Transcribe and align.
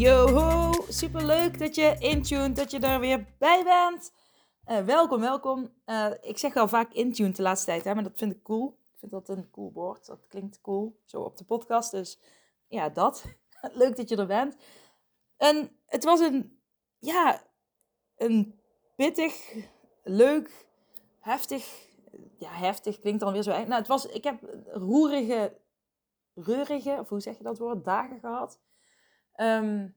Yo, 0.00 0.72
super 0.88 1.26
leuk 1.26 1.58
dat 1.58 1.74
je 1.74 1.96
intuned, 1.98 2.56
dat 2.56 2.70
je 2.70 2.78
er 2.78 3.00
weer 3.00 3.26
bij 3.38 3.64
bent. 3.64 4.12
Uh, 4.66 4.84
welkom, 4.84 5.20
welkom. 5.20 5.72
Uh, 5.86 6.10
ik 6.20 6.38
zeg 6.38 6.56
al 6.56 6.68
vaak 6.68 6.92
intuned 6.92 7.36
de 7.36 7.42
laatste 7.42 7.66
tijd, 7.66 7.84
hè, 7.84 7.94
maar 7.94 8.02
dat 8.02 8.18
vind 8.18 8.32
ik 8.32 8.42
cool. 8.42 8.78
Ik 8.92 8.98
vind 8.98 9.10
dat 9.10 9.28
een 9.28 9.50
cool 9.50 9.72
woord. 9.72 10.06
Dat 10.06 10.26
klinkt 10.28 10.60
cool, 10.60 11.00
zo 11.04 11.20
op 11.20 11.36
de 11.36 11.44
podcast. 11.44 11.90
Dus 11.90 12.18
ja, 12.68 12.88
dat. 12.88 13.24
leuk 13.72 13.96
dat 13.96 14.08
je 14.08 14.16
er 14.16 14.26
bent. 14.26 14.56
En 15.36 15.70
het 15.86 16.04
was 16.04 16.20
een, 16.20 16.58
ja, 16.98 17.42
een 18.16 18.60
pittig, 18.96 19.54
leuk, 20.02 20.66
heftig. 21.18 21.88
Ja, 22.38 22.50
heftig 22.50 22.98
klinkt 22.98 23.20
dan 23.20 23.32
weer 23.32 23.42
zo. 23.42 23.50
Nou, 23.50 23.72
het 23.72 23.86
was, 23.86 24.06
ik 24.06 24.24
heb 24.24 24.40
roerige, 24.72 25.56
reurige, 26.34 26.96
of 27.00 27.08
hoe 27.08 27.20
zeg 27.20 27.36
je 27.36 27.44
dat 27.44 27.58
woord, 27.58 27.84
dagen 27.84 28.20
gehad. 28.20 28.58
Um, 29.36 29.96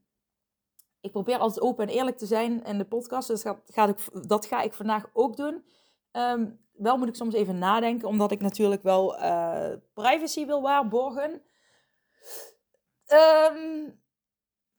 ik 1.01 1.11
probeer 1.11 1.37
altijd 1.37 1.61
open 1.61 1.87
en 1.87 1.93
eerlijk 1.93 2.17
te 2.17 2.25
zijn 2.25 2.63
in 2.63 2.77
de 2.77 2.85
podcast. 2.85 3.27
Dus 3.27 3.43
dat, 3.43 3.59
ga 3.65 3.87
ik, 3.87 4.27
dat 4.27 4.45
ga 4.45 4.61
ik 4.61 4.73
vandaag 4.73 5.09
ook 5.13 5.37
doen. 5.37 5.65
Um, 6.11 6.59
wel 6.71 6.97
moet 6.97 7.07
ik 7.07 7.15
soms 7.15 7.33
even 7.33 7.57
nadenken, 7.57 8.07
omdat 8.07 8.31
ik 8.31 8.41
natuurlijk 8.41 8.83
wel 8.83 9.19
uh, 9.19 9.73
privacy 9.93 10.45
wil 10.45 10.61
waarborgen. 10.61 11.31
Um, 13.07 13.99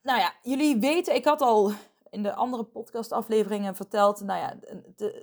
nou 0.03 0.19
ja, 0.21 0.35
jullie 0.43 0.81
weten, 0.81 1.15
ik 1.15 1.25
had 1.25 1.41
al 1.41 1.73
in 2.11 2.23
de 2.23 2.35
andere 2.35 2.65
podcastafleveringen 2.65 3.77
verteld 3.77 4.21
nou 4.21 4.41
ja, 4.41 4.59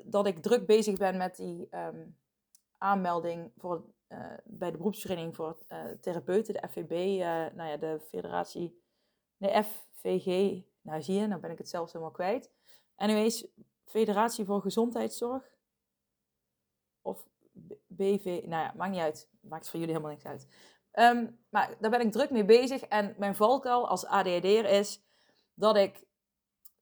dat 0.06 0.28
ik 0.28 0.42
druk 0.42 0.66
bezig 0.66 0.98
ben 0.98 1.18
met 1.18 1.36
die 1.36 1.70
aanmelding 2.78 3.52
voor, 3.58 3.84
uh, 4.10 4.18
bij 4.44 4.72
de 4.72 4.78
beroepsvereniging 4.78 5.36
voor 5.36 5.58
uh, 5.70 5.78
therapeuten, 6.02 6.54
de 6.54 6.68
FVB, 6.70 7.20
nou 7.56 7.70
ja, 7.70 7.78
de 7.78 8.00
federatie, 8.10 8.81
nee, 9.42 9.64
FVG, 9.64 10.62
nou 10.82 11.02
zie 11.02 11.16
je, 11.16 11.28
nou 11.28 11.42
ben 11.42 11.52
ik 11.52 11.58
het 11.58 11.70
zelfs 11.70 11.92
helemaal 11.92 12.14
kwijt. 12.14 12.52
Anyways, 12.96 13.48
Federatie 13.86 14.46
voor 14.46 14.62
Gezondheidszorg. 14.62 15.50
Of 17.02 17.26
BV, 17.88 18.26
nou 18.26 18.64
ja, 18.64 18.74
maakt 18.76 18.92
niet 18.92 19.00
uit. 19.00 19.30
Maakt 19.40 19.70
voor 19.70 19.80
jullie 19.80 19.96
helemaal 19.96 20.16
niks 20.16 20.26
uit. 20.26 20.48
Um, 20.94 21.40
maar 21.50 21.76
daar 21.80 21.92
ben 21.92 22.02
ik 22.02 22.12
druk 22.12 22.30
mee 22.30 22.46
bezig. 22.46 22.82
En 22.82 23.16
mijn 23.18 23.36
valkuil 23.36 23.88
als 23.88 24.06
ADHD'er 24.06 24.66
is 24.66 25.02
dat 25.54 25.76
ik 25.76 26.06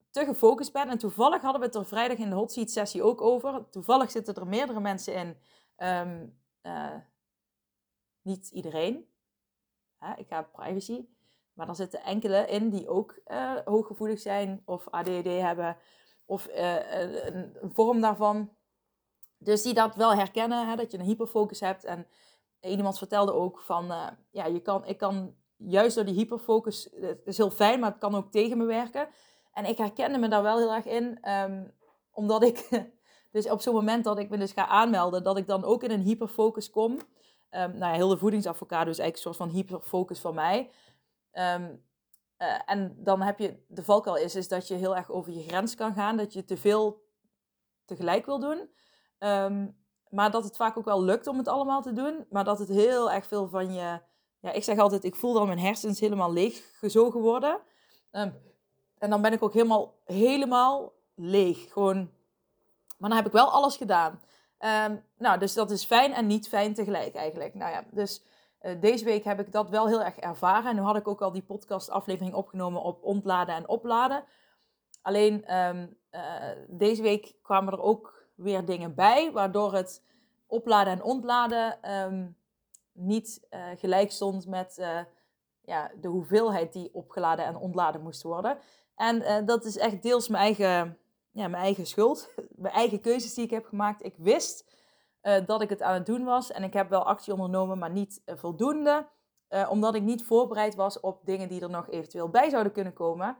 te 0.09 0.25
gefocust 0.25 0.73
ben. 0.73 0.89
En 0.89 0.97
toevallig 0.97 1.41
hadden 1.41 1.61
we 1.61 1.67
het 1.67 1.75
er 1.75 1.85
vrijdag 1.85 2.17
in 2.17 2.29
de 2.29 2.35
hot 2.35 2.51
seat 2.51 2.69
sessie 2.69 3.03
ook 3.03 3.21
over. 3.21 3.69
Toevallig 3.69 4.11
zitten 4.11 4.35
er 4.35 4.47
meerdere 4.47 4.79
mensen 4.79 5.13
in. 5.13 5.37
Um, 5.87 6.39
uh, 6.63 6.95
niet 8.21 8.49
iedereen. 8.49 9.09
Ik 10.15 10.27
ga 10.27 10.41
privacy. 10.41 11.05
Maar 11.59 11.67
dan 11.67 11.77
zitten 11.77 12.03
enkele 12.03 12.45
in 12.47 12.69
die 12.69 12.87
ook 12.87 13.19
uh, 13.27 13.51
hooggevoelig 13.65 14.19
zijn 14.19 14.61
of 14.65 14.87
ADD 14.89 15.25
hebben 15.25 15.77
of 16.25 16.47
uh, 16.47 16.91
een, 17.25 17.53
vorm 17.73 18.01
daarvan. 18.01 18.49
Dus 19.37 19.61
die 19.61 19.73
dat 19.73 19.95
wel 19.95 20.13
herkennen, 20.13 20.67
hè, 20.67 20.75
dat 20.75 20.91
je 20.91 20.97
een 20.97 21.05
hyperfocus 21.05 21.59
hebt. 21.59 21.83
En 21.83 22.07
iemand 22.61 22.97
vertelde 22.97 23.33
ook 23.33 23.59
van, 23.59 23.85
uh, 23.85 24.07
ja, 24.31 24.45
je 24.45 24.59
kan, 24.59 24.85
ik 24.85 24.97
kan 24.97 25.35
juist 25.55 25.95
door 25.95 26.05
die 26.05 26.15
hyperfocus, 26.15 26.89
het 27.01 27.21
is 27.27 27.37
heel 27.37 27.51
fijn, 27.51 27.79
maar 27.79 27.89
het 27.89 27.99
kan 27.99 28.15
ook 28.15 28.31
tegen 28.31 28.57
me 28.57 28.65
werken. 28.65 29.09
En 29.53 29.65
ik 29.65 29.77
herkende 29.77 30.17
me 30.17 30.27
daar 30.27 30.43
wel 30.43 30.57
heel 30.57 30.73
erg 30.73 30.85
in, 30.85 31.29
um, 31.29 31.73
omdat 32.11 32.43
ik, 32.43 32.87
dus 33.31 33.49
op 33.49 33.61
zo'n 33.61 33.73
moment 33.73 34.03
dat 34.03 34.19
ik 34.19 34.29
me 34.29 34.37
dus 34.37 34.51
ga 34.51 34.67
aanmelden, 34.67 35.23
dat 35.23 35.37
ik 35.37 35.47
dan 35.47 35.63
ook 35.63 35.83
in 35.83 35.91
een 35.91 36.01
hyperfocus 36.01 36.69
kom. 36.69 36.91
Um, 36.91 36.99
nou 37.51 37.77
ja, 37.77 37.91
heel 37.91 38.07
de 38.07 38.17
voedingsadvocado 38.17 38.89
is 38.89 38.99
eigenlijk 38.99 39.15
een 39.15 39.33
soort 39.33 39.49
van 39.49 39.59
hyperfocus 39.59 40.19
van 40.19 40.35
mij. 40.35 40.69
Um, 41.33 41.87
uh, 42.37 42.59
en 42.65 42.95
dan 42.97 43.21
heb 43.21 43.39
je, 43.39 43.63
de 43.67 43.83
valkuil 43.83 44.15
is, 44.15 44.35
is 44.35 44.47
dat 44.47 44.67
je 44.67 44.75
heel 44.75 44.95
erg 44.95 45.09
over 45.09 45.31
je 45.31 45.43
grens 45.43 45.75
kan 45.75 45.93
gaan, 45.93 46.17
dat 46.17 46.33
je 46.33 46.45
te 46.45 46.57
veel 46.57 47.03
tegelijk 47.85 48.25
wil 48.25 48.39
doen. 48.39 48.69
Um, 49.19 49.77
maar 50.09 50.31
dat 50.31 50.43
het 50.43 50.55
vaak 50.55 50.77
ook 50.77 50.85
wel 50.85 51.03
lukt 51.03 51.27
om 51.27 51.37
het 51.37 51.47
allemaal 51.47 51.81
te 51.81 51.93
doen, 51.93 52.25
maar 52.29 52.43
dat 52.43 52.59
het 52.59 52.67
heel 52.67 53.11
erg 53.11 53.25
veel 53.25 53.49
van 53.49 53.73
je, 53.73 53.99
ja, 54.39 54.51
ik 54.51 54.63
zeg 54.63 54.77
altijd, 54.77 55.03
ik 55.03 55.15
voel 55.15 55.33
dan 55.33 55.47
mijn 55.47 55.59
hersens 55.59 55.99
helemaal 55.99 56.33
leeg 56.33 56.77
gezogen 56.79 57.19
worden. 57.19 57.59
Um, 58.11 58.33
en 58.97 59.09
dan 59.09 59.21
ben 59.21 59.33
ik 59.33 59.43
ook 59.43 59.53
helemaal, 59.53 59.95
helemaal 60.05 60.93
leeg. 61.15 61.71
Gewoon, 61.71 62.11
maar 62.97 63.09
dan 63.09 63.17
heb 63.17 63.27
ik 63.27 63.31
wel 63.31 63.51
alles 63.51 63.77
gedaan. 63.77 64.21
nou, 65.17 65.39
dus 65.39 65.53
dat 65.53 65.71
is 65.71 65.85
fijn 65.85 66.13
en 66.13 66.27
niet 66.27 66.47
fijn 66.47 66.73
tegelijk 66.73 67.15
eigenlijk. 67.15 67.53
Nou 67.53 67.71
ja, 67.71 67.83
dus 67.91 68.21
deze 68.79 69.05
week 69.05 69.23
heb 69.23 69.39
ik 69.39 69.51
dat 69.51 69.69
wel 69.69 69.87
heel 69.87 70.03
erg 70.03 70.17
ervaren. 70.17 70.69
En 70.69 70.75
nu 70.75 70.81
had 70.81 70.95
ik 70.95 71.07
ook 71.07 71.21
al 71.21 71.31
die 71.31 71.41
podcast-aflevering 71.41 72.33
opgenomen 72.33 72.81
op 72.81 73.03
ontladen 73.03 73.55
en 73.55 73.67
opladen. 73.67 74.23
Alleen 75.01 75.57
um, 75.57 75.97
uh, 76.11 76.21
deze 76.67 77.01
week 77.01 77.35
kwamen 77.41 77.73
er 77.73 77.81
ook 77.81 78.27
weer 78.35 78.65
dingen 78.65 78.95
bij, 78.95 79.31
waardoor 79.31 79.73
het 79.73 80.03
opladen 80.47 80.93
en 80.93 81.03
ontladen 81.03 81.91
um, 81.91 82.37
niet 82.91 83.47
uh, 83.49 83.65
gelijk 83.75 84.11
stond 84.11 84.47
met 84.47 84.75
ja, 85.61 85.91
de 86.01 86.07
hoeveelheid 86.07 86.73
die 86.73 86.93
opgeladen 86.93 87.45
en 87.45 87.55
ontladen 87.55 88.01
moest 88.01 88.23
worden. 88.23 88.57
En 88.95 89.45
dat 89.45 89.65
is 89.65 89.77
echt 89.77 90.01
deels 90.01 90.27
mijn 90.27 90.43
eigen, 90.43 90.97
ja, 91.31 91.47
mijn 91.47 91.63
eigen 91.63 91.85
schuld, 91.85 92.29
mijn 92.55 92.73
eigen 92.73 93.01
keuzes 93.01 93.33
die 93.33 93.43
ik 93.43 93.49
heb 93.49 93.65
gemaakt. 93.65 94.05
Ik 94.05 94.15
wist 94.17 94.65
uh, 95.23 95.45
dat 95.45 95.61
ik 95.61 95.69
het 95.69 95.81
aan 95.81 95.93
het 95.93 96.05
doen 96.05 96.23
was. 96.23 96.51
En 96.51 96.63
ik 96.63 96.73
heb 96.73 96.89
wel 96.89 97.05
actie 97.05 97.33
ondernomen, 97.33 97.77
maar 97.77 97.91
niet 97.91 98.21
uh, 98.25 98.35
voldoende. 98.37 99.07
Uh, 99.49 99.67
omdat 99.71 99.95
ik 99.95 100.01
niet 100.01 100.25
voorbereid 100.25 100.75
was 100.75 100.99
op 100.99 101.25
dingen 101.25 101.47
die 101.47 101.61
er 101.61 101.69
nog 101.69 101.89
eventueel 101.89 102.29
bij 102.29 102.49
zouden 102.49 102.71
kunnen 102.71 102.93
komen. 102.93 103.37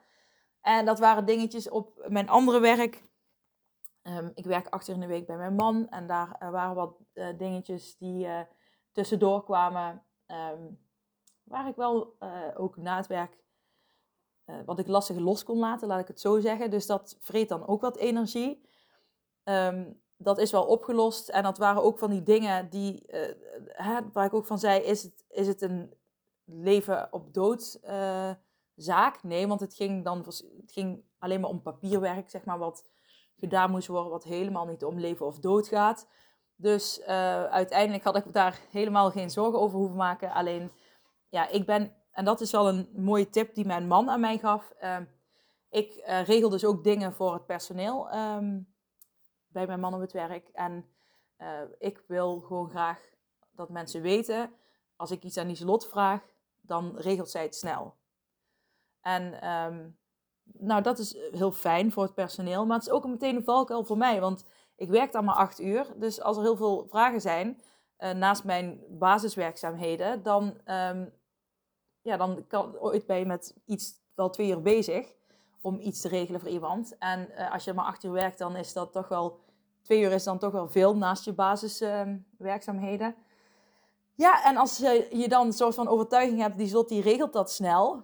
En 0.62 0.85
dat 0.85 1.00
waren 1.00 1.25
dingetjes 1.25 1.69
op 1.69 2.06
mijn 2.07 2.29
andere 2.29 2.59
werk. 2.59 3.03
Um, 4.03 4.31
ik 4.34 4.45
werk 4.45 4.68
achter 4.68 4.94
in 4.94 5.00
de 5.00 5.07
week 5.07 5.25
bij 5.25 5.38
mijn 5.38 5.56
man. 5.56 5.89
En 5.89 6.07
daar 6.07 6.38
waren 6.51 6.75
wat 6.75 6.97
dingetjes 7.38 7.97
die 7.97 8.28
tussendoor 8.91 9.44
kwamen. 9.44 10.03
Um, 10.28 10.79
waar 11.44 11.68
ik 11.68 11.75
wel 11.75 12.16
ook 12.56 12.78
na 12.78 12.97
het 12.97 13.07
werk 13.07 13.38
wat 14.66 14.79
ik 14.79 14.88
lastig 14.88 15.18
los 15.18 15.44
kon 15.44 15.57
laten, 15.57 15.88
laat 15.88 16.00
ik 16.00 16.07
het 16.07 16.19
zo 16.19 16.39
zeggen. 16.39 16.72
Dus 16.72 16.85
dat 16.85 17.18
vreet 17.19 17.50
dan 17.50 17.68
ook 17.68 17.81
wat 17.81 17.97
energie. 17.97 18.68
Um, 19.44 20.01
dat 20.22 20.38
is 20.38 20.52
wel 20.52 20.66
opgelost. 20.66 21.30
En 21.30 21.44
dat 21.44 21.57
waren 21.57 21.84
ook 21.84 22.00
van 22.00 22.09
die 22.09 22.24
dingen 22.24 22.69
die, 22.69 23.03
uh, 23.07 23.19
hè, 23.66 24.00
waar 24.13 24.25
ik 24.25 24.34
ook 24.34 24.46
van 24.46 24.59
zei, 24.59 24.81
is 24.81 25.03
het, 25.03 25.25
is 25.30 25.47
het 25.47 25.62
een 25.62 25.94
leven 26.46 27.07
op 27.12 27.34
dood 27.34 27.80
uh, 27.85 28.31
zaak? 28.75 29.24
Nee, 29.24 29.47
want 29.47 29.59
het 29.59 29.74
ging 29.74 30.03
dan 30.03 30.18
het 30.18 30.72
ging 30.72 31.03
alleen 31.19 31.41
maar 31.41 31.50
om 31.50 31.62
papierwerk, 31.62 32.30
zeg 32.30 32.46
maar, 32.46 32.57
wat 32.57 32.85
gedaan 33.35 33.72
moest 33.72 33.88
worden, 33.88 34.12
wat 34.12 34.24
helemaal 34.24 34.66
niet 34.66 34.84
om 34.84 35.00
leven 35.00 35.25
of 35.25 35.40
dood 35.40 35.68
gaat. 35.68 36.07
Dus 36.56 37.00
uh, 37.00 37.07
uiteindelijk 37.44 38.03
had 38.03 38.16
ik 38.16 38.34
daar 38.34 38.59
helemaal 38.72 39.12
geen 39.12 39.30
zorgen 39.30 39.59
over 39.59 39.78
hoeven 39.78 39.97
maken. 39.97 40.31
Alleen, 40.31 40.72
ja, 41.30 41.47
ik 41.47 41.66
ben, 41.66 41.94
en 42.12 42.25
dat 42.25 42.42
is 42.42 42.51
wel 42.51 42.68
een 42.68 42.89
mooie 42.95 43.30
tip 43.30 43.56
die 43.56 43.66
mijn 43.66 43.88
man 43.88 44.10
aan 44.10 44.19
mij 44.19 44.38
gaf. 44.38 44.74
ik 45.69 46.04
regel 46.25 46.50
dus 46.50 46.66
ook 46.66 46.83
dingen 46.83 47.13
voor 47.13 47.33
het 47.33 47.45
personeel. 47.45 48.13
Um, 48.13 48.68
bij 49.51 49.68
mijn 49.68 49.80
man 49.80 49.94
op 49.94 50.00
het 50.00 50.12
werk. 50.12 50.48
En 50.54 50.86
uh, 51.38 51.62
ik 51.78 52.04
wil 52.07 52.40
gewoon 52.40 52.69
graag 52.69 53.00
dat 53.51 53.69
mensen 53.69 54.01
weten, 54.01 54.54
als 54.96 55.12
ik 55.12 55.24
iets 55.24 55.38
aan 55.38 55.48
Lieselot 55.48 55.88
vraag, 55.88 56.22
dan 56.62 56.98
regelt 56.98 57.30
zij 57.30 57.44
het 57.44 57.56
snel. 57.56 57.96
En 59.01 59.50
um, 59.50 59.98
nou, 60.44 60.81
dat 60.81 61.00
is 61.00 61.18
heel 61.31 61.51
fijn 61.51 61.92
voor 61.92 62.04
het 62.04 62.13
personeel, 62.13 62.66
maar 62.66 62.78
het 62.78 62.88
is 62.88 62.94
ook 62.94 63.07
meteen 63.07 63.36
een 63.36 63.44
valkuil 63.44 63.84
voor 63.84 63.98
mij, 63.98 64.19
want 64.19 64.46
ik 64.75 64.90
werk 64.90 65.12
dan 65.12 65.25
maar 65.25 65.36
acht 65.36 65.60
uur. 65.60 65.94
Dus 65.95 66.22
als 66.22 66.38
er 66.38 66.44
heel 66.44 66.56
veel 66.57 66.88
vragen 66.90 67.22
zijn, 67.22 67.62
uh, 68.00 68.12
naast 68.12 68.44
mijn 68.44 68.84
basiswerkzaamheden, 68.90 70.24
dan, 70.24 70.44
um, 70.66 71.13
ja, 72.02 72.18
dan 72.18 72.48
kan 72.48 72.80
ooit 72.80 73.06
ben 73.06 73.18
je 73.18 73.25
met 73.25 73.56
iets 73.66 74.02
wel 74.16 74.30
twee 74.30 74.50
uur 74.50 74.62
bezig 74.62 75.18
om 75.61 75.79
iets 75.79 76.01
te 76.01 76.07
regelen 76.07 76.39
voor 76.39 76.50
iemand. 76.50 76.97
En 76.97 77.29
uh, 77.38 77.53
als 77.53 77.63
je 77.63 77.73
maar 77.73 77.85
acht 77.85 78.03
uur 78.03 78.11
werkt, 78.11 78.38
dan 78.38 78.56
is 78.56 78.73
dat 78.73 78.91
toch 78.91 79.07
wel... 79.07 79.39
Twee 79.81 80.01
uur 80.01 80.11
is 80.11 80.23
dan 80.23 80.38
toch 80.38 80.51
wel 80.51 80.67
veel 80.67 80.97
naast 80.97 81.25
je 81.25 81.33
basiswerkzaamheden. 81.33 83.07
Ehm, 83.07 83.21
ja, 84.15 84.44
en 84.44 84.57
als 84.57 84.77
je, 84.77 85.25
dan 85.27 85.45
een 85.45 85.53
soort 85.53 85.75
van 85.75 85.88
overtuiging 85.88 86.39
hebt, 86.39 86.57
die 86.57 86.67
slot 86.67 86.89
die 86.89 87.01
regelt 87.01 87.33
dat 87.33 87.51
snel. 87.51 88.03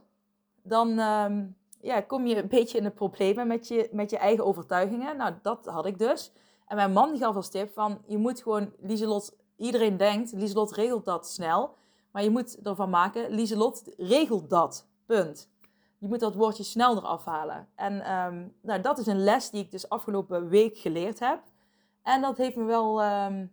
Dan, 0.61 0.99
um, 0.99 1.55
ja, 1.81 2.01
kom 2.01 2.27
je 2.27 2.35
een 2.35 2.47
beetje 2.47 2.77
in 2.77 2.83
de 2.83 2.89
problemen 2.89 3.47
met 3.47 3.67
je, 3.67 3.89
met 3.91 4.09
je 4.09 4.17
eigen 4.17 4.45
overtuigingen. 4.45 5.17
Nou, 5.17 5.33
dat 5.41 5.65
had 5.65 5.85
ik 5.85 5.97
dus. 5.97 6.31
En 6.67 6.75
mijn 6.75 6.91
man 6.91 7.17
gaf 7.17 7.35
als 7.35 7.49
tip 7.49 7.73
van, 7.73 8.01
je 8.05 8.17
moet 8.17 8.41
gewoon, 8.41 8.71
Lieselot, 8.79 9.35
iedereen 9.55 9.97
denkt, 9.97 10.31
Lieselot 10.31 10.71
regelt 10.71 11.05
dat 11.05 11.29
snel. 11.29 11.75
Maar 12.11 12.23
je 12.23 12.29
moet 12.29 12.61
ervan 12.63 12.89
maken, 12.89 13.31
Lieselot 13.31 13.83
regelt 13.97 14.49
dat. 14.49 14.87
Punt. 15.05 15.49
Je 16.05 16.11
moet 16.11 16.19
dat 16.19 16.35
woordje 16.35 16.63
snel 16.63 16.97
eraf 16.97 17.25
halen. 17.25 17.67
En 17.75 18.01
ehm, 18.01 18.47
nou, 18.61 18.81
dat 18.81 18.97
is 18.97 19.05
een 19.05 19.23
les 19.23 19.49
die 19.49 19.63
ik 19.63 19.71
dus 19.71 19.89
afgelopen 19.89 20.47
week 20.47 20.77
geleerd 20.77 21.19
heb. 21.19 21.43
En 22.01 22.21
dat 22.21 22.37
heeft 22.37 22.55
me 22.55 22.63
wel 22.63 23.01
ehm, 23.01 23.47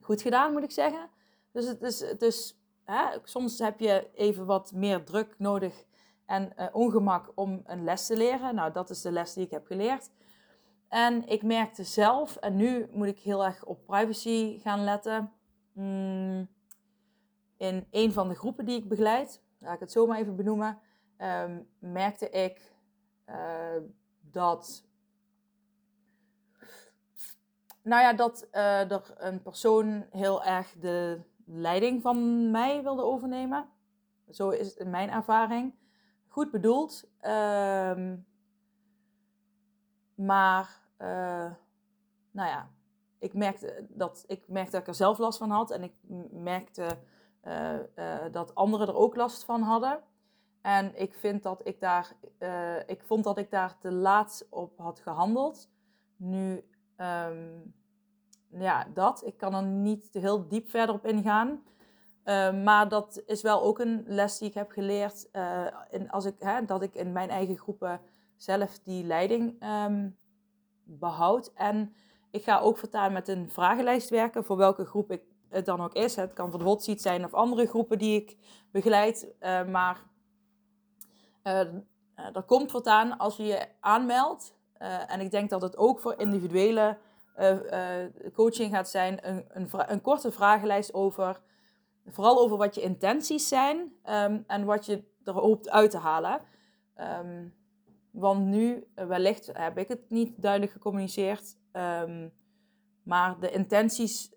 goed 0.00 0.22
gedaan, 0.22 0.52
moet 0.52 0.62
ik 0.62 0.70
zeggen. 0.70 1.10
Dus 1.52 1.66
het 2.00 2.22
is, 2.22 2.58
hè, 2.84 3.18
soms 3.24 3.58
heb 3.58 3.80
je 3.80 4.10
even 4.14 4.46
wat 4.46 4.72
meer 4.72 5.04
druk 5.04 5.34
nodig 5.38 5.84
en 6.26 6.52
uh, 6.58 6.66
ongemak 6.72 7.32
om 7.34 7.62
een 7.64 7.84
les 7.84 8.06
te 8.06 8.16
leren. 8.16 8.54
Nou, 8.54 8.72
dat 8.72 8.90
is 8.90 9.02
de 9.02 9.12
les 9.12 9.32
die 9.32 9.44
ik 9.44 9.50
heb 9.50 9.66
geleerd. 9.66 10.10
En 10.88 11.28
ik 11.28 11.42
merkte 11.42 11.84
zelf, 11.84 12.36
en 12.36 12.56
nu 12.56 12.88
moet 12.92 13.06
ik 13.06 13.18
heel 13.18 13.44
erg 13.44 13.64
op 13.64 13.86
privacy 13.86 14.58
gaan 14.58 14.84
letten. 14.84 15.32
Mm, 15.72 16.48
in 17.56 17.86
een 17.90 18.12
van 18.12 18.28
de 18.28 18.34
groepen 18.34 18.64
die 18.64 18.76
ik 18.76 18.88
begeleid, 18.88 19.42
laat 19.58 19.74
ik 19.74 19.80
het 19.80 19.92
zo 19.92 20.06
maar 20.06 20.18
even 20.18 20.36
benoemen, 20.36 20.78
um, 21.18 21.68
merkte 21.78 22.30
ik 22.30 22.72
uh, 23.28 23.82
dat. 24.20 24.84
Nou 27.82 28.02
ja, 28.02 28.12
dat 28.12 28.48
uh, 28.52 28.90
er 28.90 29.14
een 29.16 29.42
persoon 29.42 30.06
heel 30.10 30.44
erg 30.44 30.74
de 30.80 31.20
leiding 31.44 32.02
van 32.02 32.50
mij 32.50 32.82
wilde 32.82 33.02
overnemen. 33.02 33.68
Zo 34.30 34.50
is 34.50 34.66
het 34.66 34.76
in 34.76 34.90
mijn 34.90 35.10
ervaring. 35.10 35.74
Goed 36.28 36.50
bedoeld. 36.50 37.10
Um, 37.22 38.26
maar, 40.14 40.80
uh, 40.98 41.52
nou 42.30 42.48
ja, 42.48 42.70
ik 43.18 43.34
merkte, 43.34 43.86
dat, 43.88 44.24
ik 44.26 44.48
merkte 44.48 44.70
dat 44.70 44.80
ik 44.80 44.88
er 44.88 44.94
zelf 44.94 45.18
last 45.18 45.38
van 45.38 45.50
had. 45.50 45.70
En 45.70 45.82
ik 45.82 45.94
merkte 46.30 46.98
dat 48.30 48.54
anderen 48.54 48.88
er 48.88 48.96
ook 48.96 49.16
last 49.16 49.44
van 49.44 49.62
hadden. 49.62 50.02
En 50.64 51.00
ik 51.00 51.14
vind 51.14 51.42
dat 51.42 51.60
ik 51.66 51.80
daar, 51.80 52.12
uh, 52.38 52.76
ik 52.86 53.02
vond 53.02 53.24
dat 53.24 53.38
ik 53.38 53.50
daar 53.50 53.78
te 53.78 53.92
laat 53.92 54.46
op 54.50 54.78
had 54.78 55.00
gehandeld. 55.00 55.68
Nu, 56.16 56.64
um, 56.96 57.74
ja, 58.48 58.86
dat. 58.94 59.24
Ik 59.24 59.36
kan 59.36 59.54
er 59.54 59.62
niet 59.62 60.08
heel 60.12 60.48
diep 60.48 60.68
verder 60.68 60.94
op 60.94 61.06
ingaan. 61.06 61.62
Uh, 62.24 62.62
maar 62.62 62.88
dat 62.88 63.22
is 63.26 63.42
wel 63.42 63.62
ook 63.62 63.78
een 63.78 64.04
les 64.06 64.38
die 64.38 64.48
ik 64.48 64.54
heb 64.54 64.70
geleerd. 64.70 65.28
Uh, 65.32 65.66
als 66.08 66.24
ik, 66.24 66.34
hè, 66.38 66.64
dat 66.64 66.82
ik 66.82 66.94
in 66.94 67.12
mijn 67.12 67.30
eigen 67.30 67.58
groepen 67.58 68.00
zelf 68.36 68.78
die 68.78 69.04
leiding 69.04 69.62
um, 69.86 70.16
behoud. 70.84 71.52
En 71.54 71.94
ik 72.30 72.44
ga 72.44 72.58
ook 72.58 72.78
voortaan 72.78 73.12
met 73.12 73.28
een 73.28 73.50
vragenlijst 73.50 74.10
werken 74.10 74.44
voor 74.44 74.56
welke 74.56 74.84
groep 74.84 75.10
ik 75.10 75.22
het 75.48 75.64
dan 75.64 75.80
ook 75.80 75.94
is. 75.94 76.16
Het 76.16 76.32
kan 76.32 76.50
voor 76.50 76.58
de 76.58 76.64
hot 76.64 76.92
zijn 76.96 77.24
of 77.24 77.34
andere 77.34 77.66
groepen 77.66 77.98
die 77.98 78.20
ik 78.20 78.36
begeleid. 78.70 79.34
Uh, 79.40 79.66
maar 79.66 80.12
uh, 81.46 82.36
er 82.36 82.42
komt 82.46 82.72
wat 82.72 82.86
aan 82.86 83.18
als 83.18 83.36
je 83.36 83.44
je 83.44 83.66
aanmeldt. 83.80 84.54
Uh, 84.78 85.12
en 85.12 85.20
ik 85.20 85.30
denk 85.30 85.50
dat 85.50 85.62
het 85.62 85.76
ook 85.76 86.00
voor 86.00 86.14
individuele 86.18 86.98
coaching 88.32 88.74
gaat 88.74 88.88
zijn. 88.88 89.28
Een, 89.28 89.44
een, 89.48 89.68
een, 89.72 90.00
korte 90.00 90.32
vragenlijst 90.32 90.94
over, 90.94 91.40
vooral 92.06 92.38
over 92.38 92.56
wat 92.56 92.74
je 92.74 92.80
intenties 92.80 93.48
zijn 93.48 93.78
um, 94.10 94.44
en 94.46 94.64
wat 94.64 94.86
je 94.86 95.04
er 95.24 95.32
hoopt 95.32 95.70
uit 95.70 95.90
te 95.90 95.98
halen. 95.98 96.40
Um, 97.00 97.54
want 98.10 98.44
nu, 98.44 98.86
wellicht 98.94 99.50
heb 99.52 99.78
ik 99.78 99.88
het 99.88 100.10
niet 100.10 100.42
duidelijk 100.42 100.72
gecommuniceerd. 100.72 101.56
Maar 103.02 103.40
de 103.40 103.50
intenties 103.50 104.32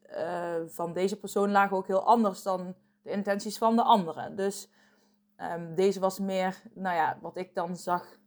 van 0.68 0.94
deze 0.94 1.20
persoon 1.20 1.52
lagen 1.52 1.78
ook 1.78 1.88
heel 1.88 2.06
anders 2.06 2.44
dan 2.44 2.76
de 3.02 3.12
intenties 3.12 3.58
van 3.58 3.76
de 3.76 3.84
andere. 3.84 4.34
Dus 4.34 4.70
um, 5.42 5.76
deze 5.76 6.00
was 6.00 6.20
meer, 6.20 6.62
nou 6.74 6.96
ja, 6.96 7.18
wat 7.22 7.38
ik 7.38 7.56
dan 7.56 7.76
zag, 7.76 8.20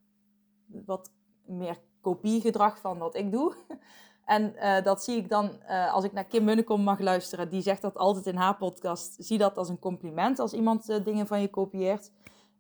wat 0.67 1.11
meer 1.45 1.79
kopiegedrag 2.01 2.79
van 2.79 2.99
wat 2.99 3.15
ik 3.15 3.33
doe. 3.33 3.55
En 4.25 4.55
uh, 4.57 4.83
dat 4.83 5.05
zie 5.05 5.17
ik 5.17 5.29
dan, 5.29 5.61
uh, 5.69 5.93
als 5.93 6.05
ik 6.05 6.13
naar 6.13 6.25
Kim 6.25 6.45
Munnekom 6.45 6.83
mag 6.83 6.99
luisteren, 6.99 7.49
die 7.49 7.63
zegt 7.63 7.83
dat 7.83 7.97
altijd 7.97 8.27
in 8.27 8.37
haar 8.37 8.57
podcast. 8.57 9.17
Zie 9.19 9.39
dat 9.39 9.57
als 9.57 9.69
een 9.69 9.79
compliment 9.79 10.39
als 10.39 10.53
iemand 10.53 10.91
uh, 10.91 11.05
dingen 11.05 11.27
van 11.27 11.41
je 11.41 11.49
kopieert. 11.49 12.11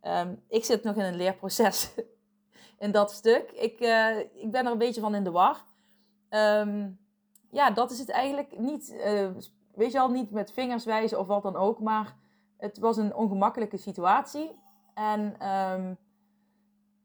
Um, 0.02 0.42
ik 0.48 0.64
zit 0.64 0.82
nog 0.82 0.96
in 0.96 1.04
een 1.04 1.16
leerproces 1.16 1.94
in 2.78 2.90
dat 2.90 3.12
stuk. 3.12 3.50
Ik, 3.50 3.80
ik 4.34 4.50
ben 4.50 4.66
er 4.66 4.72
een 4.72 4.78
beetje 4.78 5.00
van 5.00 5.14
in 5.14 5.24
de 5.24 5.30
war. 5.30 5.64
Um, 6.30 6.98
ja, 7.50 7.70
dat 7.70 7.90
is 7.90 7.98
het 7.98 8.10
eigenlijk 8.10 8.58
niet. 8.58 8.96
weet 9.74 9.92
je 9.92 10.00
al, 10.00 10.10
niet 10.10 10.30
met 10.30 10.52
vingers 10.52 10.84
wijzen 10.84 11.18
of 11.18 11.26
wat 11.26 11.42
dan 11.42 11.56
ook. 11.56 11.80
Maar 11.80 12.16
het 12.60 12.78
was 12.78 12.96
een 12.96 13.14
ongemakkelijke 13.14 13.76
situatie. 13.76 14.58
En 14.94 15.48
um, 15.48 15.98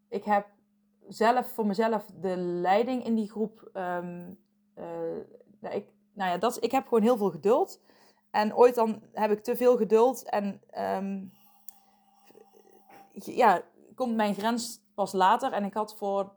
ik 0.09 0.23
heb 0.23 0.47
zelf 1.07 1.47
voor 1.47 1.65
mezelf 1.65 2.05
de 2.19 2.37
leiding 2.37 3.05
in 3.05 3.15
die 3.15 3.29
groep. 3.29 3.69
Um, 3.73 4.37
uh, 4.75 4.85
nou, 5.59 5.75
ik, 5.75 5.87
nou 6.13 6.31
ja, 6.31 6.37
dat, 6.37 6.63
ik 6.63 6.71
heb 6.71 6.83
gewoon 6.83 7.03
heel 7.03 7.17
veel 7.17 7.31
geduld. 7.31 7.81
En 8.31 8.55
ooit 8.55 8.75
dan 8.75 9.01
heb 9.13 9.31
ik 9.31 9.43
te 9.43 9.55
veel 9.55 9.77
geduld. 9.77 10.29
En 10.29 10.61
um, 10.77 11.31
ja, 13.11 13.61
komt 13.95 14.15
mijn 14.15 14.35
grens 14.35 14.81
pas 14.93 15.13
later. 15.13 15.51
En 15.51 15.63
ik 15.63 15.73
had 15.73 15.97
voor 15.97 16.33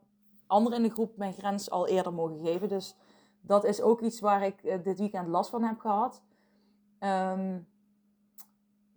anderen 0.46 0.78
in 0.78 0.88
de 0.88 0.94
groep 0.94 1.16
mijn 1.16 1.32
grens 1.32 1.70
al 1.70 1.88
eerder 1.88 2.14
mogen 2.14 2.38
geven. 2.38 2.68
Dus 2.68 2.96
dat 3.40 3.64
is 3.64 3.80
ook 3.80 4.00
iets 4.00 4.20
waar 4.20 4.42
ik 4.42 4.62
uh, 4.62 4.82
dit 4.82 4.98
weekend 4.98 5.28
last 5.28 5.50
van 5.50 5.62
heb 5.62 5.78
gehad. 5.78 6.22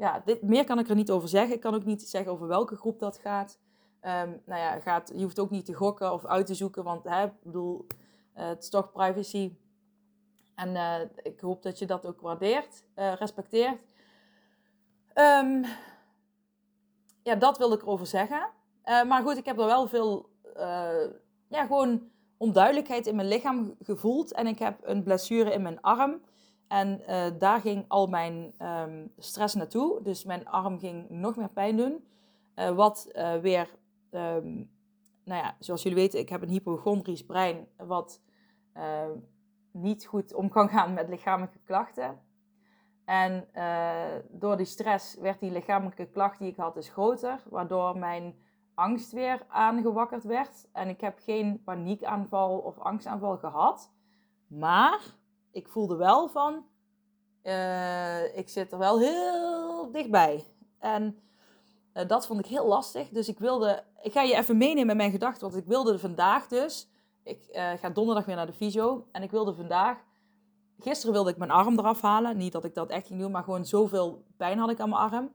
Ja, 0.01 0.21
dit, 0.25 0.42
meer 0.42 0.63
kan 0.63 0.80
ik 0.80 0.89
er 0.89 0.95
niet 0.95 1.12
over 1.12 1.30
zeggen. 1.30 1.56
Ik 1.56 1.62
kan 1.62 1.75
ook 1.75 1.86
niet 1.86 2.01
zeggen 2.01 2.31
over 2.31 2.48
welke 2.48 2.75
groep 2.75 3.00
dat 3.00 3.18
gaat. 3.18 3.59
Um, 4.01 4.42
nou 4.45 4.62
ja, 4.62 4.80
gaat, 4.80 5.12
je 5.15 5.24
hoeft 5.24 5.39
ook 5.39 5.50
niet 5.50 5.65
te 5.65 5.74
gokken 5.74 6.13
of 6.13 6.25
uit 6.25 6.45
te 6.45 6.53
zoeken, 6.53 6.83
want 6.83 7.03
hè, 7.03 7.27
bedoel, 7.44 7.88
uh, 8.38 8.48
het 8.48 8.63
is 8.63 8.69
toch 8.69 8.92
privacy. 8.92 9.56
En 10.56 10.69
uh, 10.69 11.00
ik 11.15 11.39
hoop 11.39 11.63
dat 11.63 11.80
je 11.80 11.86
dat 11.86 12.06
ook 12.06 12.21
waardeert, 12.21 12.83
uh, 12.95 13.13
respecteert. 13.13 13.81
Um, 15.15 15.65
ja, 17.24 17.36
dat 17.36 17.57
wil 17.57 17.74
ik 17.74 17.81
erover 17.81 18.07
zeggen. 18.07 18.49
maar 18.83 19.21
goed, 19.21 19.37
ik 19.37 19.45
heb 19.45 19.59
er 19.59 19.66
wel 19.66 19.87
veel, 19.87 20.30
ja, 21.47 21.66
gewoon 21.66 22.09
onduidelijkheid 22.37 23.07
in 23.07 23.16
mijn 23.16 23.28
lichaam 23.28 23.76
gevoeld. 23.80 24.33
En 24.33 24.47
ik 24.47 24.59
heb 24.59 24.80
een 24.83 25.04
blessure 25.04 25.54
in 25.54 25.61
mijn 25.61 25.81
arm. 25.81 26.21
En 26.71 27.01
uh, 27.09 27.25
daar 27.40 27.61
ging 27.61 27.85
al 27.87 28.07
mijn 28.07 28.54
um, 28.59 29.11
stress 29.18 29.56
naartoe. 29.56 30.01
Dus 30.01 30.23
mijn 30.23 30.47
arm 30.47 30.80
ging 30.80 31.09
nog 31.09 31.35
meer 31.35 31.49
pijn 31.49 31.78
doen. 31.78 32.07
Uh, 32.56 32.69
wat 32.69 33.09
uh, 33.13 33.35
weer, 33.35 33.69
um, 34.11 34.71
nou 35.23 35.44
ja, 35.44 35.56
zoals 35.59 35.83
jullie 35.83 35.97
weten, 35.97 36.19
ik 36.19 36.30
heb 36.30 36.42
een 36.42 36.49
hypochondrisch 36.49 37.25
brein. 37.25 37.68
Wat 37.78 38.21
niet 39.71 40.06
goed 40.06 40.33
om 40.33 40.49
kan 40.49 40.69
gaan 40.69 40.94
met 40.94 41.09
lichamelijke 41.09 41.59
klachten. 41.63 42.19
En 43.06 43.47
door 44.30 44.57
die 44.57 44.66
stress 44.66 45.16
werd 45.16 45.40
die 45.40 45.51
lichamelijke 45.51 46.06
klacht 46.06 46.40
die 46.40 46.49
ik 46.49 46.57
had 46.57 46.73
dus 46.73 46.90
groter. 46.90 47.44
Waardoor 47.49 47.97
mijn 47.97 48.35
angst 48.73 49.11
weer 49.11 49.45
aangewakkerd 49.47 50.23
werd. 50.23 50.68
En 50.71 50.90
ik 50.90 51.01
heb 51.01 51.19
geen 51.19 51.63
paniekaanval 51.63 52.57
of 52.57 52.80
angstaanval 52.80 53.37
gehad. 53.37 53.92
Maar 54.47 55.19
ik 55.52 55.68
voelde 55.68 55.96
wel 55.96 56.28
van, 56.28 56.66
uh, 57.44 58.38
ik 58.38 58.50
zit 58.50 58.72
er 58.72 58.78
wel 58.78 59.00
heel 59.00 59.92
dichtbij. 59.92 60.44
En 60.80 61.20
uh, 61.94 62.08
dat 62.08 62.26
vond 62.26 62.40
ik 62.40 62.46
heel 62.46 62.68
lastig. 62.68 63.10
Dus 63.10 63.28
ik 63.28 63.40
wilde, 63.40 63.84
ik 64.02 64.12
ga 64.12 64.22
je 64.22 64.36
even 64.36 64.58
meenemen 64.58 64.90
in 64.90 64.98
mijn 64.98 65.12
gedachten, 65.12 65.50
want 65.50 65.62
ik 65.62 65.68
wilde 65.68 66.00
vandaag 66.00 66.48
dus, 66.48 66.90
ik 67.24 67.48
uh, 67.52 67.72
ga 67.72 67.90
donderdag 67.90 68.26
weer 68.26 68.36
naar 68.36 68.46
de 68.46 68.54
fysio. 68.54 69.08
En 69.12 69.24
ik 69.24 69.31
wilde 69.31 69.54
vandaag, 69.54 69.98
gisteren 70.80 71.14
wilde 71.14 71.30
ik 71.30 71.38
mijn 71.38 71.52
arm 71.52 71.80
eraf 71.80 72.02
halen. 72.02 72.38
Niet 72.38 72.52
dat 72.52 72.66
ik 72.66 72.74
dat 72.74 72.90
echt 72.90 73.08
ging 73.08 73.20
doen, 73.20 73.31
maar 73.31 73.44
gewoon 73.44 73.66
zoveel 73.66 74.24
pijn 74.38 74.60
had 74.60 74.70
ik 74.70 74.80
aan 74.80 74.90
mijn 74.90 75.02
arm. 75.02 75.31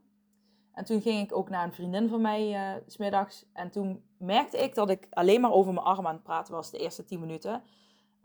En 0.72 0.84
toen 0.84 1.00
ging 1.00 1.24
ik 1.24 1.36
ook 1.36 1.48
naar 1.48 1.64
een 1.64 1.72
vriendin 1.72 2.08
van 2.08 2.20
mij 2.20 2.74
uh, 2.74 2.82
smiddags. 2.86 3.46
En 3.52 3.70
toen 3.70 4.02
merkte 4.18 4.58
ik 4.58 4.74
dat 4.74 4.90
ik 4.90 5.06
alleen 5.10 5.40
maar 5.40 5.52
over 5.52 5.72
mijn 5.72 5.86
arm 5.86 6.06
aan 6.06 6.14
het 6.14 6.22
praten 6.22 6.54
was 6.54 6.70
de 6.70 6.78
eerste 6.78 7.04
10 7.04 7.20
minuten 7.20 7.62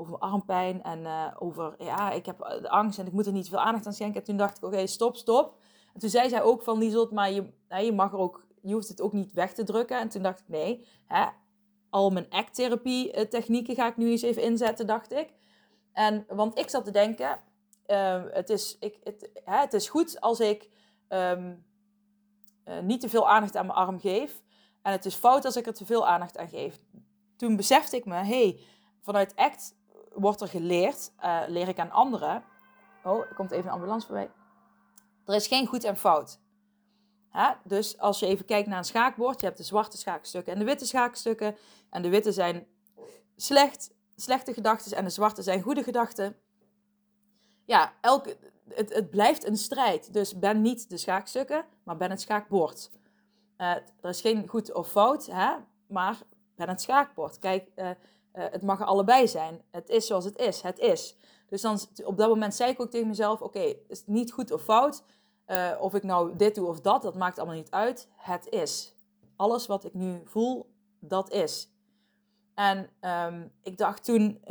over 0.01 0.17
armpijn 0.17 0.84
en 0.84 1.00
uh, 1.00 1.27
over, 1.39 1.75
ja, 1.77 2.12
ik 2.12 2.25
heb 2.25 2.38
de 2.38 2.70
angst 2.70 3.00
en 3.00 3.08
ik 3.08 3.13
moet 3.13 3.25
er 3.25 3.31
niet 3.31 3.50
veel 3.50 3.60
aandacht 3.60 3.86
aan 3.86 3.93
schenken. 3.93 4.20
En 4.20 4.25
toen 4.25 4.38
dacht 4.38 4.58
ik, 4.58 4.63
oké, 4.63 4.88
stop, 4.88 5.15
stop. 5.15 5.58
En 5.93 6.00
toen 6.00 6.10
zei 6.10 6.29
zij 6.29 6.41
ook 6.41 6.62
van, 6.62 6.77
Lieselt, 6.77 7.12
maar 7.12 7.31
je, 7.31 7.50
hè, 7.67 7.77
je 7.77 7.91
mag 7.91 8.12
er 8.12 8.17
ook, 8.17 8.46
je 8.62 8.74
hoeft 8.74 8.88
het 8.88 9.01
ook 9.01 9.13
niet 9.13 9.34
weg 9.34 9.53
te 9.53 9.63
drukken. 9.63 10.00
En 10.00 10.10
toen 10.10 10.22
dacht 10.22 10.39
ik, 10.39 10.48
nee, 10.48 10.88
hè, 11.05 11.25
al 11.89 12.10
mijn 12.10 12.29
act-therapie 12.29 13.12
eh, 13.12 13.25
technieken 13.25 13.75
ga 13.75 13.88
ik 13.88 13.98
nu 13.98 14.10
eens 14.10 14.22
even 14.22 14.41
inzetten, 14.41 14.88
dacht 14.88 15.12
ik. 15.12 15.34
En, 15.93 16.25
want 16.27 16.60
ik 16.60 16.70
zat 16.70 16.86
te 16.86 16.91
denken, 16.91 17.39
uh, 17.88 18.24
het, 18.29 18.50
is, 18.50 18.77
ik, 18.79 18.98
het, 19.03 19.29
hè, 19.43 19.60
het 19.60 19.74
is 19.74 19.89
goed 19.89 20.22
als 20.22 20.39
ik 20.39 20.70
uh, 21.10 21.38
niet 22.81 23.01
te 23.01 23.10
veel 23.10 23.29
aandacht 23.29 23.55
aan 23.55 23.65
mijn 23.65 23.77
arm 23.77 24.00
geef. 24.00 24.41
En 24.81 24.91
het 24.91 25.05
is 25.05 25.15
fout 25.15 25.46
als 25.46 25.55
ik 25.55 25.65
er 25.65 25.74
te 25.74 25.86
veel 25.86 26.08
aandacht 26.08 26.38
aan 26.38 26.48
geef. 26.48 26.79
Toen 27.36 27.55
besefte 27.55 27.96
ik 27.96 28.05
me, 28.05 28.15
hey, 28.15 28.60
vanuit 29.01 29.36
ACT 29.36 29.75
wordt 30.13 30.41
er 30.41 30.48
geleerd, 30.48 31.12
uh, 31.24 31.41
leer 31.48 31.68
ik 31.68 31.80
aan 31.80 31.91
anderen. 31.91 32.44
Oh, 33.03 33.20
er 33.20 33.36
komt 33.36 33.51
even 33.51 33.65
een 33.65 33.72
ambulance 33.72 34.08
voorbij. 34.08 34.32
Er 35.25 35.36
is 35.36 35.48
geen 35.48 35.68
goed 35.68 35.84
en 35.84 35.98
fout. 35.98 36.39
Hè? 37.30 37.51
Dus 37.63 37.98
als 37.98 38.20
je 38.20 38.25
even 38.25 38.46
kijkt 38.46 38.68
naar 38.68 38.77
een 38.77 38.84
schaakbord, 38.84 39.39
je 39.39 39.46
hebt 39.46 39.58
de 39.58 39.63
zwarte 39.63 39.98
schaakstukken 39.98 40.53
en 40.53 40.60
de 40.60 40.65
witte 40.65 40.86
schaakstukken. 40.86 41.56
En 41.89 42.01
de 42.01 42.10
witte 42.10 42.32
zijn 42.32 42.68
slecht, 43.36 43.94
slechte 44.15 44.53
gedachten 44.53 44.98
en 44.98 45.03
de 45.03 45.10
zwarte 45.10 45.41
zijn 45.41 45.62
goede 45.62 45.84
gedachten. 45.84 46.36
Ja, 47.65 47.94
elke, 48.01 48.38
het, 48.70 48.94
het 48.94 49.10
blijft 49.10 49.48
een 49.48 49.58
strijd. 49.58 50.13
Dus 50.13 50.39
ben 50.39 50.62
niet 50.62 50.89
de 50.89 50.98
schaakstukken, 50.98 51.65
maar 51.84 51.98
ben 51.98 52.10
het 52.10 52.22
schaakbord. 52.22 52.91
Uh, 53.58 53.68
er 54.01 54.10
is 54.10 54.22
geen 54.22 54.48
goed 54.48 54.74
of 54.74 54.89
fout, 54.89 55.25
hè? 55.25 55.53
maar 55.88 56.20
ben 56.56 56.70
het 56.70 56.82
schaakbord. 56.82 57.39
Kijk, 57.39 57.68
uh, 57.75 57.89
uh, 58.34 58.44
het 58.52 58.62
mag 58.62 58.80
er 58.80 58.86
allebei 58.86 59.28
zijn. 59.28 59.62
Het 59.72 59.90
is 59.90 60.08
zoals 60.08 60.26
het 60.26 60.38
is. 60.38 60.62
Het 60.62 60.80
is. 60.80 61.18
Dus 61.50 61.62
dan, 61.62 61.80
op 62.04 62.18
dat 62.18 62.30
moment 62.30 62.56
zei 62.56 62.72
ik 62.72 62.82
ook 62.82 62.90
tegen 62.90 63.08
mezelf: 63.08 63.42
Oké, 63.42 63.58
okay, 63.58 63.80
is 63.88 64.04
niet 64.06 64.32
goed 64.32 64.52
of 64.52 64.62
fout. 64.62 65.04
of 65.80 65.94
ik 65.94 66.04
nou 66.04 66.36
dit 66.36 66.56
doe 66.56 66.68
of 66.68 66.82
dat, 66.82 67.02
dat 67.02 67.16
maakt 67.16 67.38
allemaal 67.38 67.56
niet 67.56 67.72
uit. 67.72 68.10
Het 68.16 68.50
is. 68.50 68.96
Alles 69.36 69.68
wat 69.68 69.84
ik 69.84 69.94
nu 69.94 70.22
voel, 70.26 70.72
dat 71.00 71.32
is. 71.32 71.70
En 72.56 72.90
um, 73.02 73.52
ik 73.64 73.78
dacht 73.78 74.06
toen, 74.06 74.42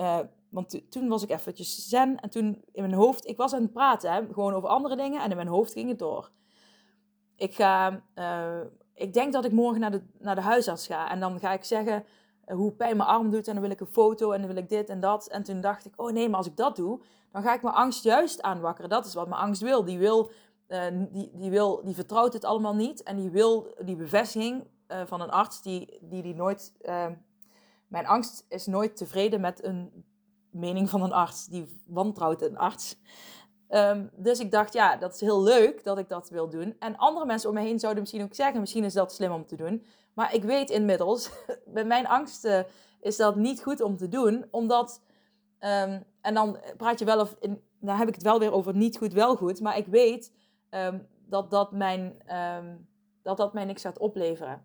want 0.51 0.91
toen 0.91 1.09
was 1.09 1.23
ik 1.23 1.31
eventjes 1.31 1.89
zen 1.89 2.17
en 2.21 2.31
toen 2.31 2.65
in 2.73 2.83
mijn 2.83 2.95
hoofd, 2.95 3.27
ik 3.27 3.37
was 3.37 3.53
aan 3.53 3.63
het 3.63 3.73
praten, 3.73 4.29
gewoon 4.33 4.55
over 4.55 4.69
andere 4.69 4.97
dingen 4.97 5.23
en 5.23 5.31
in 5.31 5.37
mijn 5.37 5.49
hoofd 5.49 5.73
ging 5.73 5.89
het 5.89 5.99
door. 5.99 6.31
Ik 7.37 7.55
ga, 7.55 8.03
ik 8.95 9.13
denk 9.13 9.33
dat 9.33 9.45
ik 9.45 9.53
morgen 9.53 9.81
naar 9.81 9.91
de, 9.91 10.03
naar 10.19 10.35
de 10.35 10.41
huisarts 10.41 10.87
ga 10.87 11.11
en 11.11 11.21
dan 11.21 11.39
ga 11.39 11.53
ik 11.53 11.65
zeggen 11.65 12.05
hoe 12.53 12.73
pijn 12.73 12.97
mijn 12.97 13.09
arm 13.09 13.31
doet 13.31 13.49
en 13.49 13.53
dan 13.53 13.63
wil 13.63 13.71
ik 13.71 13.81
een 13.81 13.87
foto 13.87 14.33
en 14.33 14.39
dan 14.39 14.53
wil 14.53 14.63
ik 14.63 14.69
dit 14.69 14.89
en 14.89 15.01
dat. 15.01 15.27
En 15.27 15.43
toen 15.43 15.61
dacht 15.61 15.85
ik, 15.85 15.93
oh 15.97 16.13
nee, 16.13 16.29
maar 16.29 16.39
als 16.39 16.47
ik 16.47 16.57
dat 16.57 16.77
doe, 16.77 17.01
dan 17.33 17.43
ga 17.43 17.55
ik 17.55 17.63
mijn 17.63 17.75
angst 17.75 18.05
juist 18.05 18.43
aanwakkeren. 18.43 18.91
Dat 18.91 19.07
is 19.07 19.15
wat 19.15 19.29
mijn 19.29 19.41
angst 19.41 19.63
wil. 19.63 19.85
Die 19.85 19.99
wil, 19.99 20.31
uh, 20.69 20.85
die, 21.11 21.31
die, 21.35 21.51
wil, 21.51 21.85
die 21.85 21.95
vertrouwt 21.95 22.33
het 22.33 22.45
allemaal 22.45 22.75
niet 22.75 23.03
en 23.03 23.17
die 23.17 23.31
wil 23.31 23.75
die 23.85 23.97
bevestiging 23.97 24.65
van 25.07 25.21
een 25.21 25.31
arts 25.31 25.63
die, 25.63 25.99
die, 26.01 26.23
die 26.23 26.35
nooit... 26.35 26.73
mijn 27.87 28.07
angst 28.07 28.45
is 28.49 28.67
nooit 28.67 28.97
tevreden 28.97 29.41
met 29.41 29.65
een 29.65 30.05
mening 30.51 30.91
van 30.91 31.03
een 31.03 31.13
arts. 31.13 31.47
Die 31.47 31.83
wantrouwt 31.87 32.43
een 32.43 32.59
arts. 32.59 32.97
Um, 33.69 34.11
dus 34.17 34.41
ik 34.41 34.51
dacht, 34.51 34.73
ja, 34.73 34.97
dat 34.97 35.15
is 35.15 35.21
heel 35.21 35.43
leuk 35.43 35.85
dat 35.85 35.99
ik 35.99 36.09
dat 36.09 36.29
wil 36.29 36.49
doen. 36.49 36.77
En 36.79 36.97
andere 36.97 37.27
mensen 37.27 37.49
om 37.49 37.55
me 37.55 37.61
heen 37.61 37.79
zouden 37.79 38.03
misschien 38.03 38.23
ook 38.23 38.35
zeggen, 38.35 38.61
misschien 38.61 38.85
is 38.85 38.93
dat 38.93 39.13
slim 39.13 39.33
om 39.33 39.47
te 39.47 39.57
doen. 39.57 39.85
Maar 40.21 40.35
ik 40.35 40.43
weet 40.43 40.71
inmiddels, 40.71 41.31
bij 41.75 41.85
mijn 41.85 42.07
angsten 42.07 42.67
is 43.01 43.17
dat 43.17 43.37
niet 43.37 43.63
goed 43.63 43.81
om 43.81 43.97
te 43.97 44.09
doen, 44.09 44.45
omdat... 44.51 45.03
Um, 45.61 46.05
en 46.21 46.35
dan 46.35 46.59
praat 46.77 46.99
je 46.99 47.05
wel, 47.05 47.21
of 47.21 47.37
in, 47.39 47.63
dan 47.79 47.97
heb 47.97 48.09
ik 48.09 48.15
het 48.15 48.23
wel 48.23 48.39
weer 48.39 48.53
over 48.53 48.75
niet 48.75 48.97
goed, 48.97 49.13
wel 49.13 49.37
goed. 49.37 49.61
Maar 49.61 49.77
ik 49.77 49.87
weet 49.87 50.33
um, 50.71 51.07
dat, 51.27 51.51
dat, 51.51 51.73
mijn, 51.73 52.23
dat 53.23 53.37
dat 53.37 53.53
mij 53.53 53.65
niks 53.65 53.83
gaat 53.83 53.99
opleveren. 53.99 54.65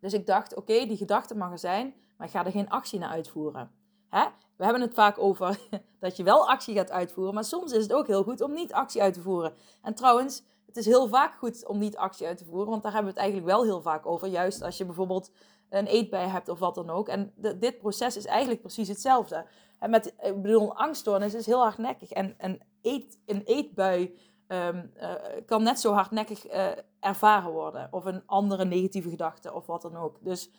Dus 0.00 0.12
ik 0.12 0.26
dacht, 0.26 0.54
oké, 0.54 0.86
die 0.86 0.96
gedachte 0.96 1.36
mag 1.36 1.50
er 1.50 1.58
zijn, 1.58 1.94
maar 2.16 2.26
ik 2.26 2.32
ga 2.32 2.44
er 2.44 2.50
geen 2.50 2.70
actie 2.70 2.98
naar 2.98 3.10
uitvoeren. 3.10 3.70
Hè? 4.08 4.24
We 4.56 4.64
hebben 4.64 4.82
het 4.82 4.94
vaak 4.94 5.18
over 5.18 5.58
dat 6.00 6.16
je 6.16 6.22
wel 6.22 6.48
actie 6.48 6.74
gaat 6.74 6.90
uitvoeren, 6.90 7.34
maar 7.34 7.44
soms 7.44 7.72
is 7.72 7.82
het 7.82 7.92
ook 7.92 8.06
heel 8.06 8.22
goed 8.22 8.40
om 8.40 8.52
niet 8.52 8.72
actie 8.72 9.02
uit 9.02 9.14
te 9.14 9.22
voeren. 9.22 9.52
En 9.82 9.94
trouwens, 9.94 10.42
het 10.76 10.86
is 10.86 10.92
heel 10.92 11.08
vaak 11.08 11.34
goed 11.34 11.66
om 11.66 11.78
niet 11.78 11.96
actie 11.96 12.26
uit 12.26 12.38
te 12.38 12.44
voeren, 12.44 12.70
want 12.70 12.82
daar 12.82 12.92
hebben 12.92 13.12
we 13.12 13.20
het 13.20 13.28
eigenlijk 13.28 13.56
wel 13.56 13.64
heel 13.64 13.82
vaak 13.82 14.06
over. 14.06 14.28
Juist 14.28 14.62
als 14.62 14.76
je 14.76 14.84
bijvoorbeeld 14.84 15.30
een 15.68 15.86
eetbui 15.86 16.28
hebt 16.28 16.48
of 16.48 16.58
wat 16.58 16.74
dan 16.74 16.90
ook. 16.90 17.08
En 17.08 17.32
dit 17.58 17.78
proces 17.78 18.16
is 18.16 18.24
eigenlijk 18.24 18.60
precies 18.60 18.88
hetzelfde. 18.88 19.46
En 19.78 19.90
met, 19.90 20.06
ik 20.06 20.42
bedoel, 20.42 20.76
angststoornis 20.76 21.34
is 21.34 21.46
heel 21.46 21.62
hardnekkig. 21.62 22.10
En 22.10 22.34
een, 22.38 22.62
eet, 22.82 23.18
een 23.26 23.42
eetbui 23.42 24.18
um, 24.48 24.92
uh, 24.96 25.14
kan 25.46 25.62
net 25.62 25.80
zo 25.80 25.92
hardnekkig 25.92 26.52
uh, 26.52 26.68
ervaren 27.00 27.50
worden. 27.50 27.88
Of 27.90 28.04
een 28.04 28.22
andere 28.26 28.64
negatieve 28.64 29.10
gedachte 29.10 29.52
of 29.52 29.66
wat 29.66 29.82
dan 29.82 29.96
ook. 29.96 30.24
Dus 30.24 30.50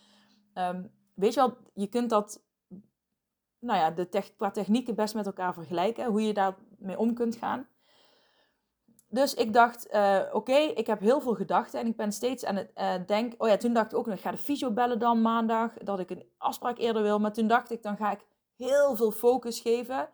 um, 0.54 0.92
weet 1.14 1.34
je 1.34 1.40
wel, 1.40 1.58
je 1.74 1.88
kunt 1.88 2.10
dat 2.10 2.44
nou 3.60 3.80
ja, 3.80 3.92
de 3.92 4.32
qua 4.38 4.52
technieken 4.52 4.96
best 4.96 5.16
met 5.16 5.26
elkaar 5.26 5.54
vergelijken. 5.54 6.06
Hoe 6.06 6.22
je 6.22 6.34
daarmee 6.34 6.98
om 6.98 7.14
kunt 7.14 7.36
gaan. 7.36 7.68
Dus 9.10 9.34
ik 9.34 9.54
dacht, 9.54 9.94
uh, 9.94 10.22
oké, 10.32 10.56
ik 10.56 10.88
heb 10.88 11.00
heel 11.00 11.22
veel 11.22 11.36
gedachten 11.36 11.80
en 11.80 11.88
ik 11.88 11.96
ben 11.96 12.12
steeds 12.12 12.46
aan 12.46 12.56
het 12.56 12.72
uh, 12.76 12.94
denken. 13.06 13.40
Oh 13.40 13.48
ja, 13.48 13.58
toen 13.58 13.74
dacht 13.74 13.92
ik 13.92 13.98
ook 13.98 14.06
nog, 14.06 14.16
ik 14.16 14.22
ga 14.22 14.32
de 14.32 14.38
fysio 14.38 14.72
bellen 14.72 15.00
dan 15.00 15.22
maandag, 15.22 15.74
dat 15.74 16.00
ik 16.00 16.10
een 16.10 16.30
afspraak 16.38 16.78
eerder 16.78 17.02
wil. 17.02 17.20
Maar 17.20 17.34
toen 17.34 17.48
dacht 17.48 17.72
ik, 17.72 17.84
dan 17.84 17.98
ga 17.98 18.12
ik 18.12 18.26
heel 18.56 18.96
veel 18.96 19.12
focus 19.12 19.60
geven 19.60 20.10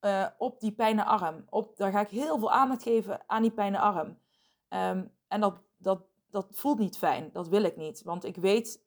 uh, 0.00 0.26
op 0.38 0.60
die 0.60 0.72
pijne 0.72 1.04
arm. 1.04 1.44
Op, 1.50 1.76
dan 1.76 1.92
ga 1.92 2.00
ik 2.00 2.08
heel 2.08 2.38
veel 2.38 2.50
aandacht 2.50 2.82
geven 2.82 3.20
aan 3.26 3.42
die 3.42 3.50
pijne 3.50 3.78
arm. 3.78 4.18
Um, 4.68 5.14
en 5.28 5.40
dat, 5.40 5.62
dat, 5.76 6.00
dat 6.30 6.46
voelt 6.50 6.78
niet 6.78 6.98
fijn, 6.98 7.30
dat 7.32 7.48
wil 7.48 7.62
ik 7.62 7.76
niet, 7.76 8.02
want 8.02 8.24
ik 8.24 8.36
weet, 8.36 8.84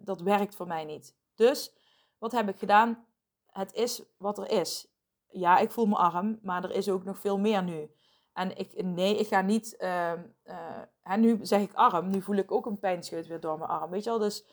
dat 0.00 0.20
werkt 0.20 0.54
voor 0.56 0.66
mij 0.66 0.84
niet. 0.84 1.16
Dus 1.34 1.72
wat 2.18 2.32
heb 2.32 2.48
ik 2.48 2.58
gedaan? 2.58 3.06
Het 3.46 3.72
is 3.72 4.02
wat 4.16 4.38
er 4.38 4.50
is. 4.50 4.88
Ja, 5.28 5.58
ik 5.58 5.72
voel 5.72 5.86
mijn 5.86 6.00
arm, 6.00 6.38
maar 6.42 6.64
er 6.64 6.70
is 6.70 6.88
ook 6.88 7.04
nog 7.04 7.18
veel 7.18 7.38
meer 7.38 7.62
nu. 7.62 7.90
En 8.38 8.56
ik, 8.56 8.82
nee, 8.82 9.16
ik 9.16 9.26
ga 9.26 9.40
niet. 9.40 9.76
Uh, 9.78 10.12
uh, 10.44 11.14
nu 11.16 11.38
zeg 11.42 11.60
ik 11.60 11.74
arm, 11.74 12.10
nu 12.10 12.22
voel 12.22 12.36
ik 12.36 12.52
ook 12.52 12.66
een 12.66 12.78
pijnscheut 12.78 13.26
weer 13.26 13.40
door 13.40 13.58
mijn 13.58 13.70
arm. 13.70 13.90
Weet 13.90 14.04
je 14.04 14.10
wel? 14.10 14.18
Dus, 14.18 14.44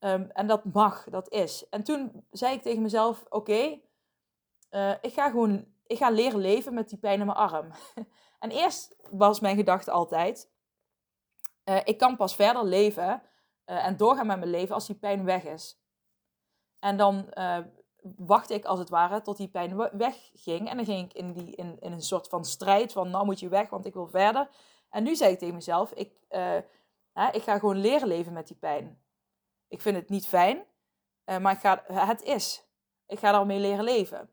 um, 0.00 0.30
en 0.30 0.46
dat 0.46 0.64
mag, 0.64 1.04
dat 1.04 1.32
is. 1.32 1.68
En 1.68 1.82
toen 1.82 2.26
zei 2.30 2.54
ik 2.54 2.62
tegen 2.62 2.82
mezelf: 2.82 3.24
Oké, 3.28 3.80
uh, 4.70 4.94
ik 5.00 5.12
ga 5.12 5.30
gewoon 5.30 5.66
ik 5.86 5.98
ga 5.98 6.10
leren 6.10 6.40
leven 6.40 6.74
met 6.74 6.88
die 6.88 6.98
pijn 6.98 7.20
in 7.20 7.26
mijn 7.26 7.38
arm. 7.38 7.70
en 8.38 8.50
eerst 8.50 8.96
was 9.10 9.40
mijn 9.40 9.56
gedachte 9.56 9.90
altijd: 9.90 10.50
uh, 11.64 11.80
ik 11.84 11.98
kan 11.98 12.16
pas 12.16 12.34
verder 12.34 12.64
leven 12.64 13.22
en 13.64 13.96
doorgaan 13.96 14.26
met 14.26 14.38
mijn 14.38 14.50
leven 14.50 14.74
als 14.74 14.86
die 14.86 14.96
pijn 14.96 15.24
weg 15.24 15.44
is. 15.44 15.80
En 16.78 16.96
dan 16.96 17.32
wachtte 18.16 18.54
ik 18.54 18.64
als 18.64 18.78
het 18.78 18.88
ware 18.88 19.22
tot 19.22 19.36
die 19.36 19.48
pijn 19.48 19.76
wegging. 19.76 20.68
En 20.68 20.76
dan 20.76 20.84
ging 20.84 21.04
ik 21.04 21.12
in, 21.12 21.32
die, 21.32 21.54
in, 21.54 21.76
in 21.80 21.92
een 21.92 22.02
soort 22.02 22.28
van 22.28 22.44
strijd 22.44 22.92
van 22.92 23.10
nou 23.10 23.24
moet 23.24 23.40
je 23.40 23.48
weg, 23.48 23.70
want 23.70 23.86
ik 23.86 23.94
wil 23.94 24.06
verder. 24.06 24.48
En 24.90 25.02
nu 25.02 25.16
zeg 25.16 25.30
ik 25.30 25.38
tegen 25.38 25.54
mezelf, 25.54 25.92
ik, 25.92 26.12
uh, 26.30 26.56
hè, 27.12 27.30
ik 27.32 27.42
ga 27.42 27.58
gewoon 27.58 27.76
leren 27.76 28.08
leven 28.08 28.32
met 28.32 28.46
die 28.46 28.56
pijn. 28.56 29.00
Ik 29.68 29.80
vind 29.80 29.96
het 29.96 30.08
niet 30.08 30.26
fijn, 30.26 30.64
uh, 31.24 31.38
maar 31.38 31.52
ik 31.52 31.58
ga, 31.58 31.82
het 31.86 32.22
is. 32.22 32.64
Ik 33.06 33.18
ga 33.18 33.32
daarmee 33.32 33.58
leren 33.58 33.84
leven. 33.84 34.30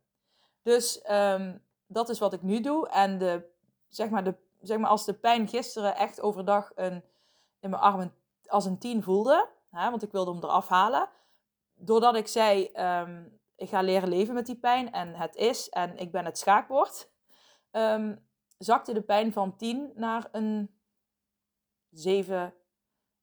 Dus 0.62 1.03
um, 1.12 1.63
dat 1.88 2.10
is 2.10 2.20
wat 2.20 2.34
ik 2.34 2.42
nu 2.42 2.60
doe. 2.60 2.89
En 2.89 3.18
de, 3.18 3.50
zeg 3.88 4.10
maar 4.10 4.24
de, 4.24 4.36
zeg 4.62 4.77
maar 4.77 4.89
als 4.89 5.06
de 5.06 5.13
pijn 5.13 5.48
gisteren 5.48 5.96
echt 5.96 6.22
overdag 6.22 6.72
een, 6.75 7.03
in 7.60 7.70
mijn 7.70 7.82
armen 7.82 8.13
als 8.48 8.65
een 8.65 8.77
tien 8.77 9.03
voelde, 9.03 9.50
hè, 9.70 9.89
want 9.89 10.03
ik 10.03 10.12
wilde 10.12 10.32
hem 10.32 10.44
eraf 10.44 10.68
halen 10.68 11.10
doordat 11.75 12.15
ik 12.15 12.27
zei, 12.27 12.70
um, 12.75 13.39
ik 13.63 13.70
ga 13.70 13.82
leren 13.82 14.10
leven 14.10 14.34
met 14.34 14.46
die 14.46 14.60
pijn 14.60 14.91
en 14.91 15.15
het 15.15 15.36
is 15.36 15.70
en 15.70 15.98
ik 15.98 16.12
ben 16.12 16.25
het 16.25 16.38
schaakbord, 16.38 17.10
um, 17.72 18.27
zakte 18.58 18.93
de 18.93 19.01
pijn 19.01 19.34
van 19.34 19.55
10 19.55 19.91
naar 19.96 20.27
een 20.32 20.75
7 21.89 22.53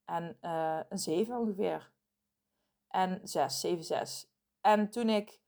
en 0.04 0.38
uh, 0.42 0.80
een 0.88 0.98
7 0.98 1.38
ongeveer. 1.38 1.90
En 2.88 3.20
6, 3.22 3.60
7, 3.60 3.84
6. 3.84 4.30
En 4.60 4.90
toen 4.90 5.08
ik, 5.08 5.40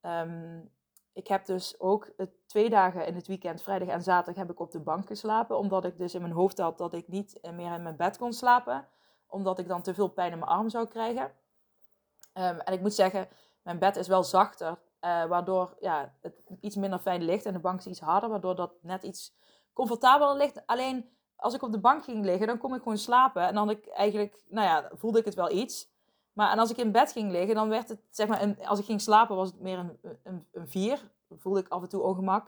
um, 0.00 0.70
ik 1.12 1.26
heb 1.26 1.44
dus 1.44 1.80
ook 1.80 2.12
twee 2.46 2.70
dagen 2.70 3.06
in 3.06 3.14
het 3.14 3.26
weekend, 3.26 3.62
vrijdag 3.62 3.88
en 3.88 4.02
zaterdag, 4.02 4.42
heb 4.42 4.50
ik 4.50 4.60
op 4.60 4.70
de 4.70 4.80
bank 4.80 5.06
geslapen. 5.06 5.58
Omdat 5.58 5.84
ik 5.84 5.98
dus 5.98 6.14
in 6.14 6.20
mijn 6.20 6.32
hoofd 6.32 6.58
had 6.58 6.78
dat 6.78 6.94
ik 6.94 7.08
niet 7.08 7.38
meer 7.42 7.72
in 7.72 7.82
mijn 7.82 7.96
bed 7.96 8.16
kon 8.16 8.32
slapen. 8.32 8.88
Omdat 9.26 9.58
ik 9.58 9.68
dan 9.68 9.82
te 9.82 9.94
veel 9.94 10.08
pijn 10.08 10.32
in 10.32 10.38
mijn 10.38 10.50
arm 10.50 10.68
zou 10.68 10.86
krijgen. 10.86 11.24
Um, 11.24 12.60
en 12.60 12.72
ik 12.72 12.80
moet 12.80 12.94
zeggen, 12.94 13.28
mijn 13.66 13.78
bed 13.78 13.96
is 13.96 14.08
wel 14.08 14.24
zachter, 14.24 14.68
uh, 14.68 15.24
waardoor 15.24 15.76
ja, 15.80 16.12
het 16.20 16.42
iets 16.60 16.76
minder 16.76 16.98
fijn 16.98 17.22
ligt 17.22 17.46
en 17.46 17.52
de 17.52 17.58
bank 17.58 17.78
is 17.78 17.86
iets 17.86 18.00
harder, 18.00 18.28
waardoor 18.30 18.56
dat 18.56 18.72
net 18.80 19.02
iets 19.02 19.34
comfortabeler 19.72 20.36
ligt. 20.36 20.66
Alleen 20.66 21.10
als 21.36 21.54
ik 21.54 21.62
op 21.62 21.72
de 21.72 21.78
bank 21.78 22.04
ging 22.04 22.24
liggen, 22.24 22.46
dan 22.46 22.58
kon 22.58 22.74
ik 22.74 22.82
gewoon 22.82 22.98
slapen 22.98 23.46
en 23.46 23.54
dan 23.54 23.70
ik 23.70 23.86
eigenlijk, 23.86 24.44
nou 24.48 24.66
ja, 24.66 24.90
voelde 24.92 25.18
ik 25.18 25.24
het 25.24 25.34
wel 25.34 25.50
iets. 25.50 25.88
Maar 26.32 26.50
en 26.50 26.58
als 26.58 26.70
ik 26.70 26.76
in 26.76 26.92
bed 26.92 27.12
ging 27.12 27.30
liggen, 27.30 27.54
dan 27.54 27.68
werd 27.68 27.88
het, 27.88 28.00
zeg 28.10 28.28
maar, 28.28 28.42
een, 28.42 28.66
als 28.66 28.78
ik 28.78 28.84
ging 28.84 29.00
slapen 29.00 29.36
was 29.36 29.48
het 29.48 29.60
meer 29.60 29.78
een, 29.78 29.98
een, 30.22 30.46
een 30.52 30.68
vier. 30.68 31.10
Dan 31.28 31.38
voelde 31.38 31.60
ik 31.60 31.68
af 31.68 31.82
en 31.82 31.88
toe 31.88 32.02
ongemak. 32.02 32.46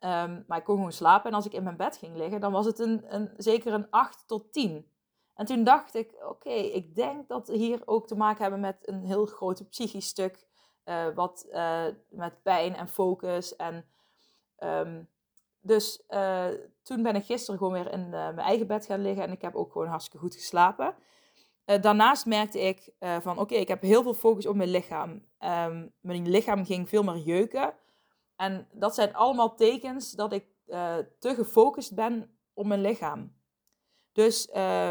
Um, 0.00 0.44
maar 0.46 0.58
ik 0.58 0.64
kon 0.64 0.76
gewoon 0.76 0.92
slapen. 0.92 1.30
En 1.30 1.36
als 1.36 1.46
ik 1.46 1.52
in 1.52 1.62
mijn 1.62 1.76
bed 1.76 1.96
ging 1.96 2.16
liggen, 2.16 2.40
dan 2.40 2.52
was 2.52 2.66
het 2.66 2.78
een, 2.78 3.14
een, 3.14 3.30
zeker 3.36 3.72
een 3.72 3.90
8 3.90 4.24
tot 4.26 4.52
10. 4.52 4.90
En 5.38 5.46
toen 5.46 5.64
dacht 5.64 5.94
ik, 5.94 6.14
oké, 6.28 6.50
ik 6.50 6.94
denk 6.94 7.28
dat 7.28 7.48
we 7.48 7.56
hier 7.56 7.82
ook 7.84 8.06
te 8.06 8.16
maken 8.16 8.42
hebben 8.42 8.60
met 8.60 8.76
een 8.82 9.04
heel 9.04 9.26
groot 9.26 9.68
psychisch 9.68 10.06
stuk. 10.06 10.46
Uh, 10.84 11.06
wat 11.14 11.46
uh, 11.50 11.84
met 12.08 12.42
pijn 12.42 12.74
en 12.74 12.88
focus 12.88 13.56
en 13.56 13.84
um, 14.58 15.08
dus 15.60 16.02
toen 16.82 17.02
ben 17.02 17.16
ik 17.16 17.24
gisteren 17.24 17.58
gewoon 17.58 17.72
weer 17.72 17.92
in 17.92 18.08
mijn 18.08 18.38
eigen 18.38 18.66
bed 18.66 18.86
gaan 18.86 19.02
liggen 19.02 19.24
en 19.24 19.32
ik 19.32 19.42
heb 19.42 19.54
ook 19.54 19.72
gewoon 19.72 19.86
hartstikke 19.86 20.18
goed 20.18 20.34
geslapen. 20.34 20.94
daarnaast 21.64 22.26
merkte 22.26 22.60
ik 22.60 22.92
van 23.20 23.38
oké, 23.38 23.54
ik 23.54 23.68
heb 23.68 23.82
heel 23.82 24.02
veel 24.02 24.14
focus 24.14 24.46
op 24.46 24.56
mijn 24.56 24.68
lichaam. 24.70 25.10
Um, 25.10 25.92
mijn 26.00 26.28
lichaam 26.28 26.64
ging 26.64 26.88
veel 26.88 27.02
meer 27.02 27.16
jeuken. 27.16 27.74
En 28.36 28.68
dat 28.72 28.94
zijn 28.94 29.14
allemaal 29.14 29.54
tekens 29.54 30.12
dat 30.12 30.32
ik 30.32 30.46
te 31.18 31.34
gefocust 31.34 31.94
ben 31.94 32.38
op 32.54 32.66
mijn 32.66 32.80
lichaam. 32.80 33.37
Dus 34.12 34.46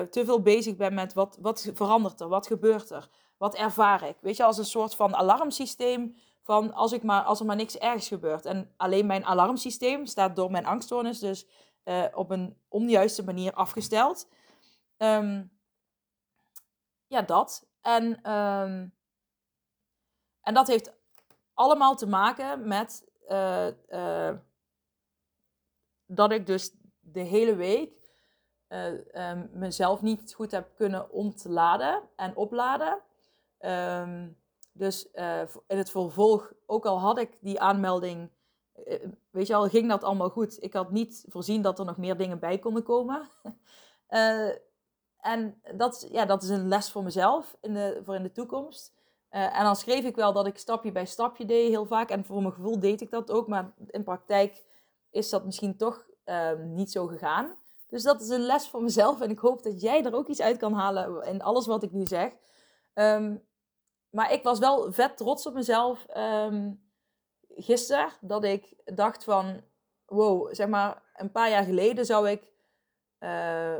te 0.09 0.21
veel 0.25 0.41
bezig 0.41 0.75
ben 0.75 0.93
met 0.93 1.13
wat, 1.13 1.37
wat 1.41 1.69
verandert 1.73 2.19
er, 2.19 2.27
wat 2.27 2.47
gebeurt 2.47 2.89
er, 2.89 3.09
wat 3.37 3.55
ervaar 3.55 4.03
ik. 4.03 4.15
Weet 4.21 4.37
je, 4.37 4.43
als 4.43 4.57
een 4.57 4.65
soort 4.65 4.95
van 4.95 5.15
alarmsysteem 5.15 6.15
van 6.41 6.73
als, 6.73 6.91
ik 6.91 7.03
maar, 7.03 7.23
als 7.23 7.39
er 7.39 7.45
maar 7.45 7.55
niks 7.55 7.77
ergs 7.77 8.07
gebeurt. 8.07 8.45
En 8.45 8.73
alleen 8.77 9.05
mijn 9.05 9.25
alarmsysteem 9.25 10.05
staat 10.05 10.35
door 10.35 10.51
mijn 10.51 10.65
angststoornis 10.65 11.19
dus 11.19 11.47
uh, 11.83 12.05
op 12.13 12.31
een 12.31 12.57
onjuiste 12.67 13.23
manier 13.23 13.53
afgesteld. 13.53 14.27
Um, 14.97 15.51
ja, 17.07 17.21
dat. 17.21 17.67
En, 17.81 18.31
um, 18.31 18.93
en 20.41 20.53
dat 20.53 20.67
heeft 20.67 20.93
allemaal 21.53 21.95
te 21.95 22.07
maken 22.07 22.67
met 22.67 23.11
uh, 23.29 23.67
uh, 23.89 24.33
dat 26.05 26.31
ik 26.31 26.45
dus 26.45 26.71
de 26.99 27.19
hele 27.19 27.55
week 27.55 27.96
um, 28.67 29.49
mezelf 29.53 30.01
niet 30.01 30.33
goed 30.33 30.51
heb 30.51 30.69
kunnen 30.75 31.11
ontladen 31.11 32.01
en 32.15 32.35
opladen. 32.35 32.99
Um, 33.59 34.37
dus 34.77 35.07
uh, 35.13 35.41
in 35.67 35.77
het 35.77 35.89
vervolg, 35.89 36.53
ook 36.65 36.85
al 36.85 36.99
had 36.99 37.17
ik 37.17 37.37
die 37.41 37.59
aanmelding, 37.59 38.29
uh, 38.87 38.99
weet 39.29 39.47
je 39.47 39.55
al, 39.55 39.67
ging 39.67 39.89
dat 39.89 40.03
allemaal 40.03 40.29
goed. 40.29 40.63
Ik 40.63 40.73
had 40.73 40.91
niet 40.91 41.25
voorzien 41.29 41.61
dat 41.61 41.79
er 41.79 41.85
nog 41.85 41.97
meer 41.97 42.17
dingen 42.17 42.39
bij 42.39 42.59
konden 42.59 42.83
komen. 42.83 43.27
uh, 44.09 44.49
en 45.33 45.61
dat, 45.75 46.07
ja, 46.11 46.25
dat 46.25 46.43
is 46.43 46.49
een 46.49 46.67
les 46.67 46.91
voor 46.91 47.03
mezelf 47.03 47.57
in 47.61 47.73
de, 47.73 48.01
voor 48.03 48.15
in 48.15 48.23
de 48.23 48.31
toekomst. 48.31 48.93
en 49.29 49.63
dan 49.63 49.75
schreef 49.75 50.03
ik 50.03 50.15
wel 50.15 50.33
dat 50.33 50.47
ik 50.47 50.57
stapje 50.57 50.91
bij 50.91 51.05
stapje 51.05 51.45
deed, 51.45 51.69
heel 51.69 51.85
vaak. 51.85 52.09
En 52.09 52.25
voor 52.25 52.41
mijn 52.41 52.53
gevoel 52.53 52.79
deed 52.79 53.01
ik 53.01 53.09
dat 53.09 53.31
ook. 53.31 53.47
Maar 53.47 53.73
in 53.87 54.03
praktijk 54.03 54.63
is 55.09 55.29
dat 55.29 55.45
misschien 55.45 55.77
toch 55.77 56.05
ehm, 56.23 56.73
niet 56.73 56.91
zo 56.91 57.07
gegaan. 57.07 57.55
Dus 57.87 58.03
dat 58.03 58.21
is 58.21 58.29
een 58.29 58.45
les 58.45 58.69
voor 58.69 58.81
mezelf. 58.81 59.21
En 59.21 59.29
ik 59.29 59.39
hoop 59.39 59.63
dat 59.63 59.81
jij 59.81 60.03
er 60.03 60.15
ook 60.15 60.27
iets 60.27 60.41
uit 60.41 60.57
kan 60.57 60.73
halen 60.73 61.23
in 61.23 61.41
alles 61.41 61.65
wat 61.65 61.83
ik 61.83 61.91
nu 61.91 62.05
zeg. 62.05 62.31
Um, 62.93 63.45
maar 64.09 64.31
ik 64.31 64.43
was 64.43 64.59
wel 64.59 64.91
vet 64.91 65.17
trots 65.17 65.45
op 65.45 65.53
mezelf 65.53 66.05
um, 66.17 66.89
gisteren. 67.47 68.09
Dat 68.21 68.43
ik 68.43 68.75
dacht 68.85 69.23
van, 69.23 69.61
wow, 70.05 70.53
zeg 70.55 70.67
maar, 70.67 71.01
een 71.13 71.31
paar 71.31 71.49
jaar 71.49 71.63
geleden 71.63 72.05
zou 72.05 72.29
ik 72.29 72.51
uh, 73.19 73.75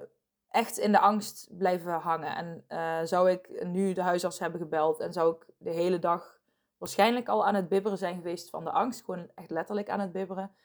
echt 0.49 0.77
in 0.77 0.91
de 0.91 0.99
angst 0.99 1.47
blijven 1.57 1.93
hangen. 1.93 2.35
En 2.35 2.65
uh, 2.69 3.07
zou 3.07 3.31
ik 3.31 3.65
nu 3.65 3.93
de 3.93 4.01
huisarts 4.01 4.39
hebben 4.39 4.59
gebeld 4.59 4.99
en 4.99 5.13
zou 5.13 5.35
ik 5.35 5.45
de 5.57 5.71
hele 5.71 5.99
dag 5.99 6.39
waarschijnlijk 6.77 7.27
al 7.27 7.45
aan 7.45 7.55
het 7.55 7.69
bibberen 7.69 7.97
zijn 7.97 8.15
geweest 8.15 8.49
van 8.49 8.63
de 8.63 8.71
angst. 8.71 9.03
Gewoon 9.05 9.31
echt 9.35 9.49
letterlijk 9.49 9.89
aan 9.89 9.99
het 9.99 10.11
bibberen. 10.11 10.55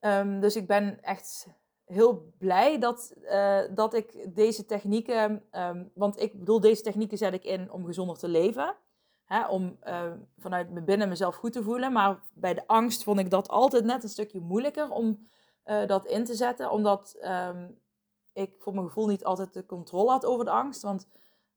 Um, 0.00 0.40
dus 0.40 0.56
ik 0.56 0.66
ben 0.66 1.02
echt 1.02 1.46
heel 1.86 2.32
blij 2.38 2.78
dat, 2.78 3.14
uh, 3.22 3.60
dat 3.70 3.94
ik 3.94 4.34
deze 4.34 4.64
technieken, 4.64 5.42
um, 5.52 5.90
want 5.94 6.20
ik 6.20 6.38
bedoel, 6.38 6.60
deze 6.60 6.82
technieken 6.82 7.18
zet 7.18 7.32
ik 7.32 7.44
in 7.44 7.72
om 7.72 7.84
gezonder 7.84 8.18
te 8.18 8.28
leven. 8.28 8.76
Hè, 9.24 9.46
om 9.46 9.78
uh, 9.84 10.12
vanuit 10.38 10.70
me 10.70 10.82
binnen 10.82 11.08
mezelf 11.08 11.34
goed 11.34 11.52
te 11.52 11.62
voelen. 11.62 11.92
Maar 11.92 12.20
bij 12.34 12.54
de 12.54 12.66
angst 12.66 13.04
vond 13.04 13.18
ik 13.18 13.30
dat 13.30 13.48
altijd 13.48 13.84
net 13.84 14.02
een 14.02 14.08
stukje 14.08 14.40
moeilijker 14.40 14.90
om 14.90 15.28
uh, 15.64 15.86
dat 15.86 16.06
in 16.06 16.24
te 16.24 16.34
zetten. 16.34 16.70
Omdat 16.70 17.16
um, 17.22 17.78
ik 18.32 18.54
voor 18.58 18.74
mijn 18.74 18.86
gevoel 18.86 19.06
niet 19.06 19.24
altijd 19.24 19.52
de 19.52 19.66
controle 19.66 20.10
had 20.10 20.24
over 20.24 20.44
de 20.44 20.50
angst. 20.50 20.82
Want 20.82 21.08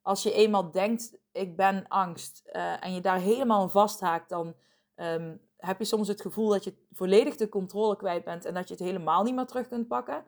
als 0.02 0.24
je 0.24 0.34
eenmaal 0.34 0.72
denkt, 0.72 1.18
ik 1.32 1.56
ben 1.56 1.88
angst, 1.88 2.42
en 2.80 2.94
je 2.94 3.02
daar 3.02 3.20
helemaal 3.20 3.70
vasthaakt, 3.70 4.30
dan 4.30 4.54
um, 4.96 5.42
heb 5.60 5.80
je 5.80 5.86
soms 5.86 6.08
het 6.08 6.22
gevoel 6.22 6.50
dat 6.50 6.64
je 6.64 6.74
volledig 6.92 7.36
de 7.36 7.50
controle 7.50 7.96
kwijt 7.96 8.24
bent 8.24 8.46
en 8.46 8.54
dat 8.54 8.68
je 8.68 8.74
het 8.74 8.84
helemaal 8.84 9.24
niet 9.24 9.36
meer 9.36 9.46
terug 9.46 9.68
kunt 9.68 9.88
pakken. 9.88 10.24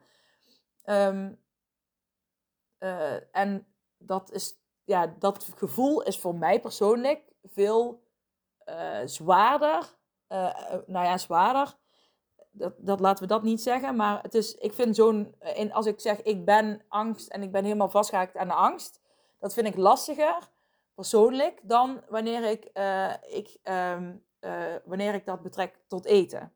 Um, 0.84 1.40
uh, 2.78 3.36
en 3.36 3.66
dat, 3.98 4.32
is, 4.32 4.54
ja, 4.84 5.14
dat 5.18 5.48
gevoel 5.56 6.02
is 6.02 6.18
voor 6.18 6.34
mij 6.34 6.60
persoonlijk 6.60 7.32
veel 7.44 8.02
uh, 8.68 8.98
zwaarder. 9.04 9.94
Uh, 10.28 10.54
nou 10.86 11.06
ja, 11.06 11.18
zwaarder. 11.18 11.76
Dat, 12.50 12.74
dat 12.78 13.00
laten 13.00 13.22
we 13.22 13.28
dat 13.28 13.42
niet 13.42 13.62
zeggen. 13.62 13.96
Maar 13.96 14.22
het 14.22 14.34
is, 14.34 14.54
ik 14.54 14.72
vind 14.72 14.96
zo'n. 14.96 15.34
Als 15.70 15.86
ik 15.86 16.00
zeg 16.00 16.22
ik 16.22 16.44
ben 16.44 16.82
angst 16.88 17.28
en 17.28 17.42
ik 17.42 17.52
ben 17.52 17.64
helemaal 17.64 17.90
vastgehaakt 17.90 18.36
aan 18.36 18.48
de 18.48 18.54
angst. 18.54 19.00
Dat 19.38 19.54
vind 19.54 19.66
ik 19.66 19.76
lastiger 19.76 20.50
persoonlijk 20.94 21.60
dan 21.62 22.02
wanneer 22.08 22.44
ik, 22.44 22.64
ik 23.22 23.58
um, 23.62 24.24
uh, 24.44 24.74
wanneer 24.84 25.14
ik 25.14 25.26
dat 25.26 25.42
betrek 25.42 25.78
tot 25.86 26.04
eten. 26.04 26.52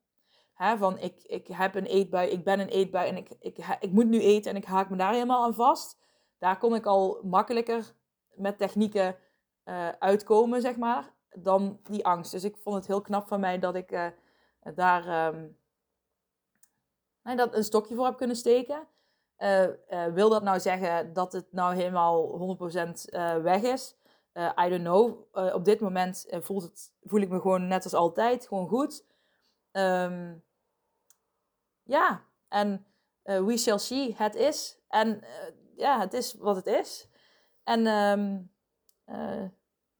Hè, 0.54 0.76
van 0.76 0.98
ik, 0.98 1.22
ik 1.22 1.46
heb 1.46 1.74
een 1.74 1.84
eetbui, 1.84 2.30
ik 2.30 2.44
ben 2.44 2.60
een 2.60 2.68
eetbui 2.68 3.08
en 3.08 3.16
ik, 3.16 3.28
ik, 3.40 3.56
ik 3.80 3.92
moet 3.92 4.06
nu 4.06 4.20
eten 4.20 4.50
en 4.50 4.56
ik 4.56 4.64
haak 4.64 4.90
me 4.90 4.96
daar 4.96 5.12
helemaal 5.12 5.44
aan 5.44 5.54
vast. 5.54 5.98
Daar 6.38 6.58
kon 6.58 6.74
ik 6.74 6.86
al 6.86 7.20
makkelijker 7.22 7.94
met 8.34 8.58
technieken 8.58 9.16
uh, 9.64 9.88
uitkomen, 9.88 10.60
zeg 10.60 10.76
maar, 10.76 11.12
dan 11.28 11.80
die 11.82 12.06
angst. 12.06 12.30
Dus 12.30 12.44
ik 12.44 12.56
vond 12.56 12.76
het 12.76 12.86
heel 12.86 13.00
knap 13.00 13.28
van 13.28 13.40
mij 13.40 13.58
dat 13.58 13.74
ik 13.74 13.92
uh, 13.92 14.06
daar 14.74 15.34
nee, 17.22 17.36
dat 17.36 17.54
een 17.54 17.64
stokje 17.64 17.94
voor 17.94 18.04
heb 18.04 18.16
kunnen 18.16 18.36
steken. 18.36 18.86
wil 20.12 20.28
dat 20.28 20.42
nou 20.42 20.60
zeggen 20.60 21.12
dat 21.12 21.32
het 21.32 21.52
nou 21.52 21.74
helemaal 21.74 22.56
100% 23.40 23.42
weg 23.42 23.62
is? 23.62 23.95
Uh, 24.36 24.52
I 24.66 24.68
don't 24.68 24.82
know. 24.82 25.26
Uh, 25.34 25.54
op 25.54 25.64
dit 25.64 25.80
moment 25.80 26.26
uh, 26.30 26.40
voelt 26.40 26.62
het, 26.62 26.92
voel 27.02 27.20
ik 27.20 27.28
me 27.28 27.40
gewoon 27.40 27.66
net 27.66 27.84
als 27.84 27.94
altijd, 27.94 28.46
gewoon 28.46 28.68
goed. 28.68 29.04
Um, 29.72 30.44
ja, 31.82 32.24
en 32.48 32.86
we 33.22 33.56
shall 33.56 33.78
see. 33.78 34.14
Het 34.16 34.34
is. 34.34 34.78
En 34.88 35.24
ja, 35.76 36.00
het 36.00 36.12
is 36.12 36.34
wat 36.34 36.56
het 36.56 36.66
is. 36.66 37.08
En 37.64 37.86
um, 37.86 38.52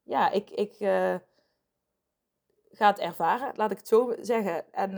ja, 0.03 0.29
ik, 0.29 0.49
ik 0.49 0.75
ga 2.71 2.87
het 2.87 2.99
ervaren, 2.99 3.51
laat 3.55 3.71
ik 3.71 3.77
het 3.77 3.87
zo 3.87 4.15
zeggen. 4.19 4.73
En 4.73 4.97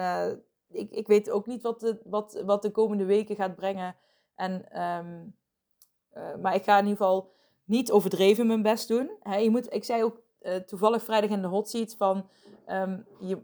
ik, 0.67 0.91
ik 0.91 1.07
weet 1.07 1.29
ook 1.29 1.45
niet 1.45 1.61
wat 1.61 1.79
de, 1.79 2.01
wat, 2.03 2.41
wat 2.45 2.61
de 2.61 2.71
komende 2.71 3.05
weken 3.05 3.35
gaat 3.35 3.55
brengen. 3.55 3.95
En, 4.35 4.81
um, 4.83 5.35
maar 6.41 6.55
ik 6.55 6.63
ga 6.63 6.77
in 6.77 6.85
ieder 6.85 6.97
geval 6.97 7.37
niet 7.69 7.91
overdreven 7.91 8.47
mijn 8.47 8.61
best 8.61 8.87
doen. 8.87 9.11
je 9.39 9.49
moet, 9.49 9.73
ik 9.73 9.83
zei 9.83 10.03
ook 10.03 10.21
uh, 10.41 10.55
toevallig 10.55 11.03
vrijdag 11.03 11.29
in 11.29 11.41
de 11.41 11.47
hot 11.47 11.69
seat 11.69 11.95
van... 11.95 12.29
Um, 12.67 13.05
je, 13.19 13.41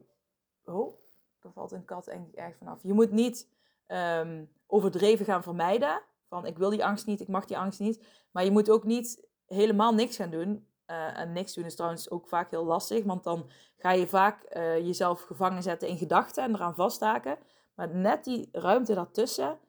oh, 0.66 0.98
er 1.42 1.52
valt 1.52 1.72
een 1.72 1.86
kat 1.86 2.08
erg 2.34 2.58
vanaf. 2.58 2.84
Je 2.84 2.94
moet 2.94 3.12
niet 3.12 3.50
um, 3.88 4.50
overdreven 4.68 5.26
gaan 5.26 5.44
vermijden. 5.44 6.02
Van 6.28 6.46
ik 6.46 6.58
wil 6.58 6.70
die 6.70 6.86
angst 6.86 7.06
niet, 7.06 7.22
ik 7.22 7.28
mag 7.28 7.46
die 7.46 7.58
angst 7.58 7.80
niet. 7.80 8.06
Maar 8.32 8.44
je 8.44 8.52
moet 8.52 8.70
ook 8.70 8.84
niet 8.84 9.28
helemaal 9.48 9.94
niks 9.94 10.16
gaan 10.16 10.30
doen. 10.30 10.68
Uh, 10.88 11.20
en 11.20 11.32
niks 11.32 11.54
doen 11.54 11.66
is 11.66 11.76
trouwens 11.76 12.10
ook 12.10 12.28
vaak 12.28 12.52
heel 12.52 12.66
lastig. 12.66 13.04
Want 13.04 13.24
dan 13.24 13.50
ga 13.78 13.92
je 13.92 14.08
vaak 14.08 14.56
uh, 14.58 14.78
jezelf 14.78 15.22
gevangen 15.22 15.64
zetten 15.64 15.88
in 15.88 15.98
gedachten 15.98 16.44
en 16.44 16.54
eraan 16.54 16.76
vasthaken. 16.76 17.38
Maar 17.76 17.96
net 17.96 18.24
die 18.24 18.50
ruimte 18.52 18.94
daartussen 18.94 19.60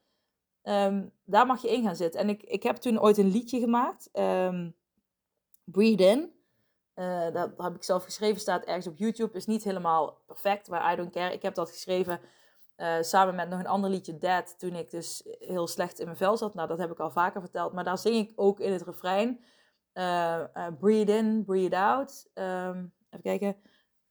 Um, 0.69 1.13
daar 1.25 1.47
mag 1.47 1.63
je 1.63 1.73
in 1.73 1.83
gaan 1.83 1.97
zitten. 1.97 2.21
En 2.21 2.29
ik, 2.29 2.43
ik 2.43 2.63
heb 2.63 2.77
toen 2.77 3.01
ooit 3.01 3.19
een 3.19 3.31
liedje 3.31 3.61
gemaakt. 3.61 4.09
Um, 4.13 4.75
Breathe 5.65 6.05
In. 6.05 6.33
Uh, 6.95 7.33
dat 7.33 7.51
heb 7.57 7.75
ik 7.75 7.83
zelf 7.83 8.05
geschreven, 8.05 8.41
staat 8.41 8.65
ergens 8.65 8.87
op 8.87 8.97
YouTube. 8.97 9.37
Is 9.37 9.47
niet 9.47 9.65
helemaal 9.65 10.23
perfect, 10.27 10.69
maar 10.69 10.93
I 10.93 10.97
don't 10.97 11.13
care. 11.13 11.33
Ik 11.33 11.43
heb 11.43 11.55
dat 11.55 11.71
geschreven 11.71 12.21
uh, 12.77 12.97
samen 13.01 13.35
met 13.35 13.49
nog 13.49 13.59
een 13.59 13.67
ander 13.67 13.91
liedje, 13.91 14.19
Dead. 14.19 14.59
Toen 14.59 14.75
ik 14.75 14.91
dus 14.91 15.23
heel 15.39 15.67
slecht 15.67 15.99
in 15.99 16.05
mijn 16.05 16.17
vel 16.17 16.37
zat. 16.37 16.55
Nou, 16.55 16.69
dat 16.69 16.79
heb 16.79 16.91
ik 16.91 17.01
al 17.01 17.11
vaker 17.11 17.41
verteld. 17.41 17.73
Maar 17.73 17.85
daar 17.85 17.99
zing 17.99 18.17
ik 18.17 18.33
ook 18.37 18.61
in 18.61 18.73
het 18.73 18.83
refrein. 18.83 19.41
Uh, 19.95 20.45
breathe 20.79 21.13
in, 21.13 21.45
breathe 21.45 21.77
out. 21.77 22.31
Um, 22.35 22.93
even 23.11 23.23
kijken. 23.23 23.57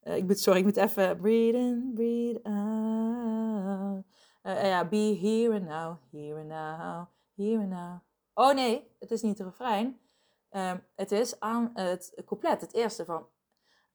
ik 0.03 0.23
moet, 0.23 0.39
sorry, 0.39 0.59
ik 0.59 0.65
moet 0.65 0.77
even... 0.77 1.17
Breathe 1.17 1.57
in, 1.57 1.91
breathe 1.93 2.43
out. 2.43 4.05
Uh, 4.45 4.67
ja, 4.67 4.83
be 4.83 5.17
here 5.21 5.55
and 5.55 5.65
now, 5.65 5.97
here 6.11 6.39
and 6.39 6.49
now, 6.49 7.09
here 7.35 7.59
and 7.59 7.69
now. 7.69 8.01
Oh 8.33 8.53
nee, 8.53 8.87
het 8.99 9.11
is 9.11 9.21
niet 9.21 9.37
de 9.37 9.43
refrein. 9.43 9.99
Um, 10.51 10.83
het 10.95 11.11
is 11.11 11.39
aan 11.39 11.71
het 11.73 12.21
couplet, 12.25 12.61
het 12.61 12.73
eerste 12.73 13.05
van. 13.05 13.27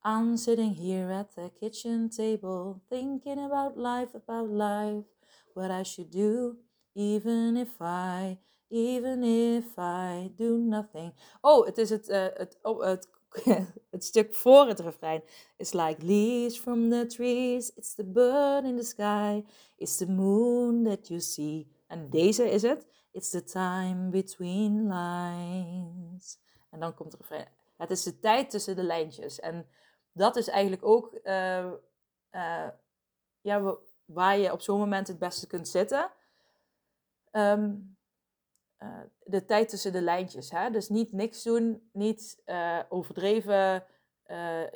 I'm 0.02 0.36
sitting 0.36 0.76
here 0.76 1.18
at 1.18 1.34
the 1.34 1.50
kitchen 1.60 2.08
table, 2.08 2.80
thinking 2.88 3.38
about 3.38 3.76
life, 3.76 4.14
about 4.14 4.50
life, 4.50 5.06
what 5.54 5.70
I 5.70 5.84
should 5.84 6.12
do, 6.12 6.56
even 6.94 7.56
if 7.56 7.80
I, 7.80 8.38
even 8.68 9.22
if 9.22 9.78
I 9.78 10.32
do 10.36 10.56
nothing. 10.56 11.14
Oh, 11.40 11.66
het 11.66 11.78
is 11.78 11.90
het, 11.90 12.08
uh, 12.08 12.26
het, 12.34 12.58
oh, 12.62 12.82
het 12.82 13.08
het 13.90 14.04
stuk 14.04 14.34
voor 14.34 14.66
het 14.66 14.80
refrein. 14.80 15.22
It's 15.56 15.72
like 15.72 16.06
leaves 16.06 16.58
from 16.58 16.90
the 16.90 17.06
trees. 17.06 17.74
It's 17.74 17.94
the 17.94 18.04
bird 18.04 18.64
in 18.64 18.76
the 18.76 18.84
sky. 18.84 19.44
It's 19.76 19.96
the 19.96 20.08
moon 20.08 20.84
that 20.84 21.08
you 21.08 21.20
see. 21.20 21.66
En 21.86 22.10
deze 22.10 22.50
is 22.50 22.62
het. 22.62 22.86
It's 23.12 23.30
the 23.30 23.44
time 23.44 24.10
between 24.10 24.92
lines. 24.92 26.38
En 26.70 26.80
dan 26.80 26.94
komt 26.94 27.12
het 27.12 27.20
refrein. 27.20 27.48
Het 27.76 27.90
is 27.90 28.02
de 28.02 28.18
tijd 28.18 28.50
tussen 28.50 28.76
de 28.76 28.82
lijntjes. 28.82 29.40
En 29.40 29.66
dat 30.12 30.36
is 30.36 30.48
eigenlijk 30.48 30.84
ook 30.84 31.18
uh, 31.24 31.72
uh, 32.32 32.68
ja, 33.40 33.76
waar 34.04 34.38
je 34.38 34.52
op 34.52 34.60
zo'n 34.60 34.78
moment 34.78 35.08
het 35.08 35.18
beste 35.18 35.46
kunt 35.46 35.68
zitten. 35.68 36.10
Um, 37.32 37.96
uh, 38.82 38.88
de 39.24 39.44
tijd 39.44 39.68
tussen 39.68 39.92
de 39.92 40.02
lijntjes. 40.02 40.50
Hè? 40.50 40.70
Dus 40.70 40.88
niet 40.88 41.12
niks 41.12 41.42
doen, 41.42 41.90
niet 41.92 42.42
overdreven 42.88 43.84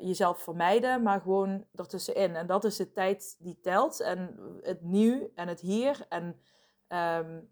jezelf 0.00 0.42
vermijden, 0.42 1.02
maar 1.02 1.20
gewoon 1.20 1.66
ertussenin. 1.74 2.36
En 2.36 2.46
dat 2.46 2.64
is 2.64 2.76
de 2.76 2.92
tijd 2.92 3.36
die 3.38 3.60
telt. 3.60 4.00
En 4.00 4.38
het 4.62 4.82
nu 4.82 5.32
en 5.34 5.48
het 5.48 5.60
hier. 5.60 6.06
En 6.08 6.40
um, 6.88 7.50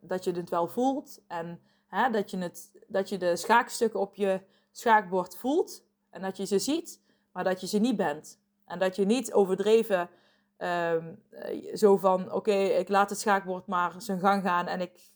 dat 0.00 0.24
je 0.24 0.32
het 0.32 0.50
wel 0.50 0.68
voelt. 0.68 1.22
En 1.28 1.60
hè, 1.86 2.10
dat, 2.10 2.30
je 2.30 2.38
het, 2.38 2.70
dat 2.86 3.08
je 3.08 3.18
de 3.18 3.36
schaakstukken 3.36 4.00
op 4.00 4.14
je 4.14 4.40
schaakbord 4.70 5.36
voelt. 5.36 5.84
En 6.10 6.22
dat 6.22 6.36
je 6.36 6.46
ze 6.46 6.58
ziet, 6.58 7.00
maar 7.32 7.44
dat 7.44 7.60
je 7.60 7.66
ze 7.66 7.78
niet 7.78 7.96
bent. 7.96 8.40
En 8.66 8.78
dat 8.78 8.96
je 8.96 9.04
niet 9.04 9.32
overdreven 9.32 10.08
um, 10.58 11.22
zo 11.74 11.96
van, 11.96 12.32
oké, 12.32 12.54
ik 12.54 12.88
laat 12.88 13.10
het 13.10 13.18
schaakbord 13.18 13.66
maar 13.66 13.94
zijn 13.98 14.20
gang 14.20 14.42
gaan 14.42 14.66
en 14.66 14.80
ik, 14.80 15.12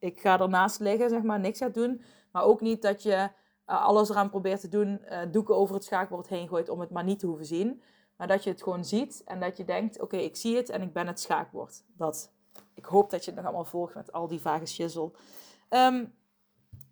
ik 0.00 0.20
ga 0.20 0.40
ernaast 0.40 0.80
liggen, 0.80 1.10
zeg 1.10 1.22
maar, 1.22 1.40
niks 1.40 1.58
gaat 1.58 1.74
doen. 1.74 2.02
Maar 2.32 2.44
ook 2.44 2.60
niet 2.60 2.82
dat 2.82 3.02
je 3.02 3.28
uh, 3.66 3.84
alles 3.84 4.08
eraan 4.08 4.30
probeert 4.30 4.60
te 4.60 4.68
doen, 4.68 5.00
uh, 5.04 5.18
doeken 5.30 5.56
over 5.56 5.74
het 5.74 5.84
schaakbord 5.84 6.28
heen 6.28 6.48
gooit 6.48 6.68
om 6.68 6.80
het 6.80 6.90
maar 6.90 7.04
niet 7.04 7.18
te 7.18 7.26
hoeven 7.26 7.46
zien. 7.46 7.82
Maar 8.16 8.28
dat 8.28 8.44
je 8.44 8.50
het 8.50 8.62
gewoon 8.62 8.84
ziet 8.84 9.22
en 9.24 9.40
dat 9.40 9.56
je 9.56 9.64
denkt, 9.64 10.00
oké, 10.00 10.16
ik 10.16 10.36
zie 10.36 10.56
het 10.56 10.68
en 10.68 10.82
ik 10.82 10.92
ben 10.92 11.06
het 11.06 11.20
schaakbord. 11.20 11.82
Dat. 11.96 12.32
Ik 12.74 12.84
hoop 12.84 13.10
dat 13.10 13.24
je 13.24 13.30
het 13.30 13.40
nog 13.40 13.44
allemaal 13.48 13.70
volgt 13.70 13.94
met 13.94 14.12
al 14.12 14.28
die 14.28 14.40
vage 14.40 14.66
shizzle. 14.66 15.10
Um, 15.68 16.14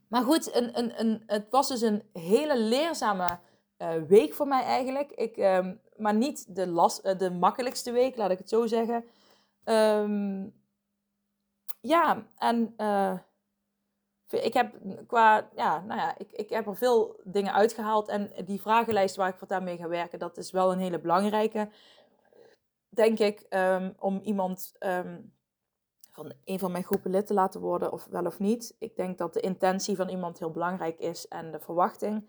maar 0.09 0.23
goed, 0.23 0.55
een, 0.55 0.79
een, 0.79 1.01
een, 1.01 1.23
het 1.27 1.47
was 1.51 1.69
dus 1.69 1.81
een 1.81 2.03
hele 2.13 2.59
leerzame 2.59 3.39
uh, 3.79 4.03
week 4.09 4.35
voor 4.35 4.47
mij 4.49 4.63
eigenlijk. 4.63 5.11
Ik, 5.11 5.37
um, 5.37 5.81
maar 5.97 6.15
niet 6.15 6.55
de, 6.57 6.67
last, 6.67 7.19
de 7.19 7.31
makkelijkste 7.31 7.91
week, 7.91 8.17
laat 8.17 8.31
ik 8.31 8.39
het 8.39 8.49
zo 8.49 8.67
zeggen. 8.67 9.05
Um, 9.65 10.55
ja, 11.89 12.27
en 12.37 12.75
uh, 12.77 13.19
ik 14.31 14.55
heb 14.55 14.75
qua, 15.07 15.49
ja, 15.55 15.81
nou 15.81 16.01
ja, 16.01 16.19
ik, 16.19 16.33
ik 16.33 16.51
heb 16.51 16.67
er 16.67 16.77
veel 16.77 17.21
dingen 17.25 17.53
uitgehaald. 17.53 18.09
En 18.09 18.33
die 18.45 18.61
vragenlijst 18.61 19.17
waar 19.17 19.29
ik 19.29 19.39
voortaan 19.39 19.65
mee 19.65 19.77
ga 19.77 19.89
werken, 19.89 20.19
dat 20.19 20.37
is 20.37 20.51
wel 20.51 20.73
een 20.73 20.79
hele 20.79 20.99
belangrijke. 20.99 21.69
Denk 22.89 23.19
ik, 23.19 23.47
um, 23.51 23.95
om 23.99 24.21
iemand 24.23 24.73
van 26.13 26.33
een 26.45 26.59
van 26.59 26.73
mijn 26.73 26.85
groepen 26.85 27.11
lid 27.11 27.27
te 27.27 27.35
laten 27.35 27.61
worden, 27.61 27.93
of 27.93 28.07
wel 28.11 28.27
of 28.27 28.39
niet. 28.39 28.77
Ik 28.79 28.97
denk 28.97 29.19
dat 29.19 29.33
de 29.33 29.41
intentie 29.41 29.97
van 29.97 30.09
iemand 30.09 30.39
heel 30.39 30.51
belangrijk 30.51 30.99
is 30.99 31.29
en 31.29 31.51
de 31.51 31.61
verwachting. 31.61 32.25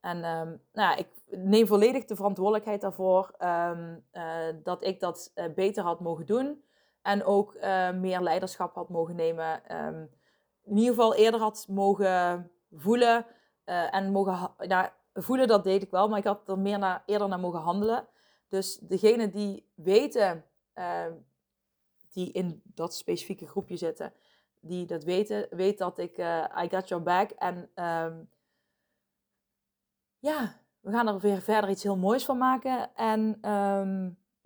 En 0.00 0.16
um, 0.16 0.62
nou 0.72 0.90
ja, 0.90 0.96
ik 0.96 1.08
neem 1.30 1.66
volledig 1.66 2.04
de 2.04 2.16
verantwoordelijkheid 2.16 2.80
daarvoor 2.80 3.34
uh, 3.40 3.70
dat 4.62 4.84
ik 4.84 5.00
dat 5.00 5.32
uh, 5.34 5.44
beter 5.54 5.82
had 5.82 6.00
mogen 6.00 6.26
doen. 6.26 6.62
En 7.02 7.24
ook 7.24 7.54
uh, 7.54 7.90
meer 7.90 8.20
leiderschap 8.20 8.74
had 8.74 8.88
mogen 8.88 9.16
nemen. 9.16 9.76
Um, 9.86 10.10
in 10.64 10.76
ieder 10.76 10.94
geval 10.94 11.14
eerder 11.14 11.40
had 11.40 11.66
mogen 11.68 12.50
voelen. 12.72 13.26
en 13.64 14.12
mogen 14.12 14.50
nou, 14.58 14.88
voelen, 15.14 15.48
dat 15.48 15.64
deed 15.64 15.82
ik 15.82 15.90
wel, 15.90 16.08
maar 16.08 16.18
ik 16.18 16.24
had 16.24 16.48
er 16.48 16.58
meer 16.58 16.78
naar, 16.78 17.02
eerder 17.06 17.28
naar 17.28 17.40
mogen 17.40 17.60
handelen. 17.60 18.08
Dus 18.48 18.78
degene 18.78 19.30
die 19.30 19.72
weten 19.74 20.44
die 22.10 22.32
in 22.32 22.62
dat 22.64 22.94
specifieke 22.94 23.46
groepje 23.46 23.76
zitten, 23.76 24.12
die 24.60 24.86
dat 24.86 25.04
weten, 25.04 25.46
weet 25.50 25.78
dat 25.78 25.98
ik 25.98 26.18
uh, 26.18 26.44
I 26.64 26.68
got 26.68 26.88
your 26.88 27.04
back. 27.04 27.30
En 27.30 27.56
um, 27.84 28.30
ja, 30.18 30.60
we 30.80 30.90
gaan 30.90 31.08
er 31.08 31.18
weer 31.18 31.40
verder 31.40 31.70
iets 31.70 31.82
heel 31.82 31.96
moois 31.96 32.24
van 32.24 32.38
maken. 32.38 32.94
En 32.94 33.40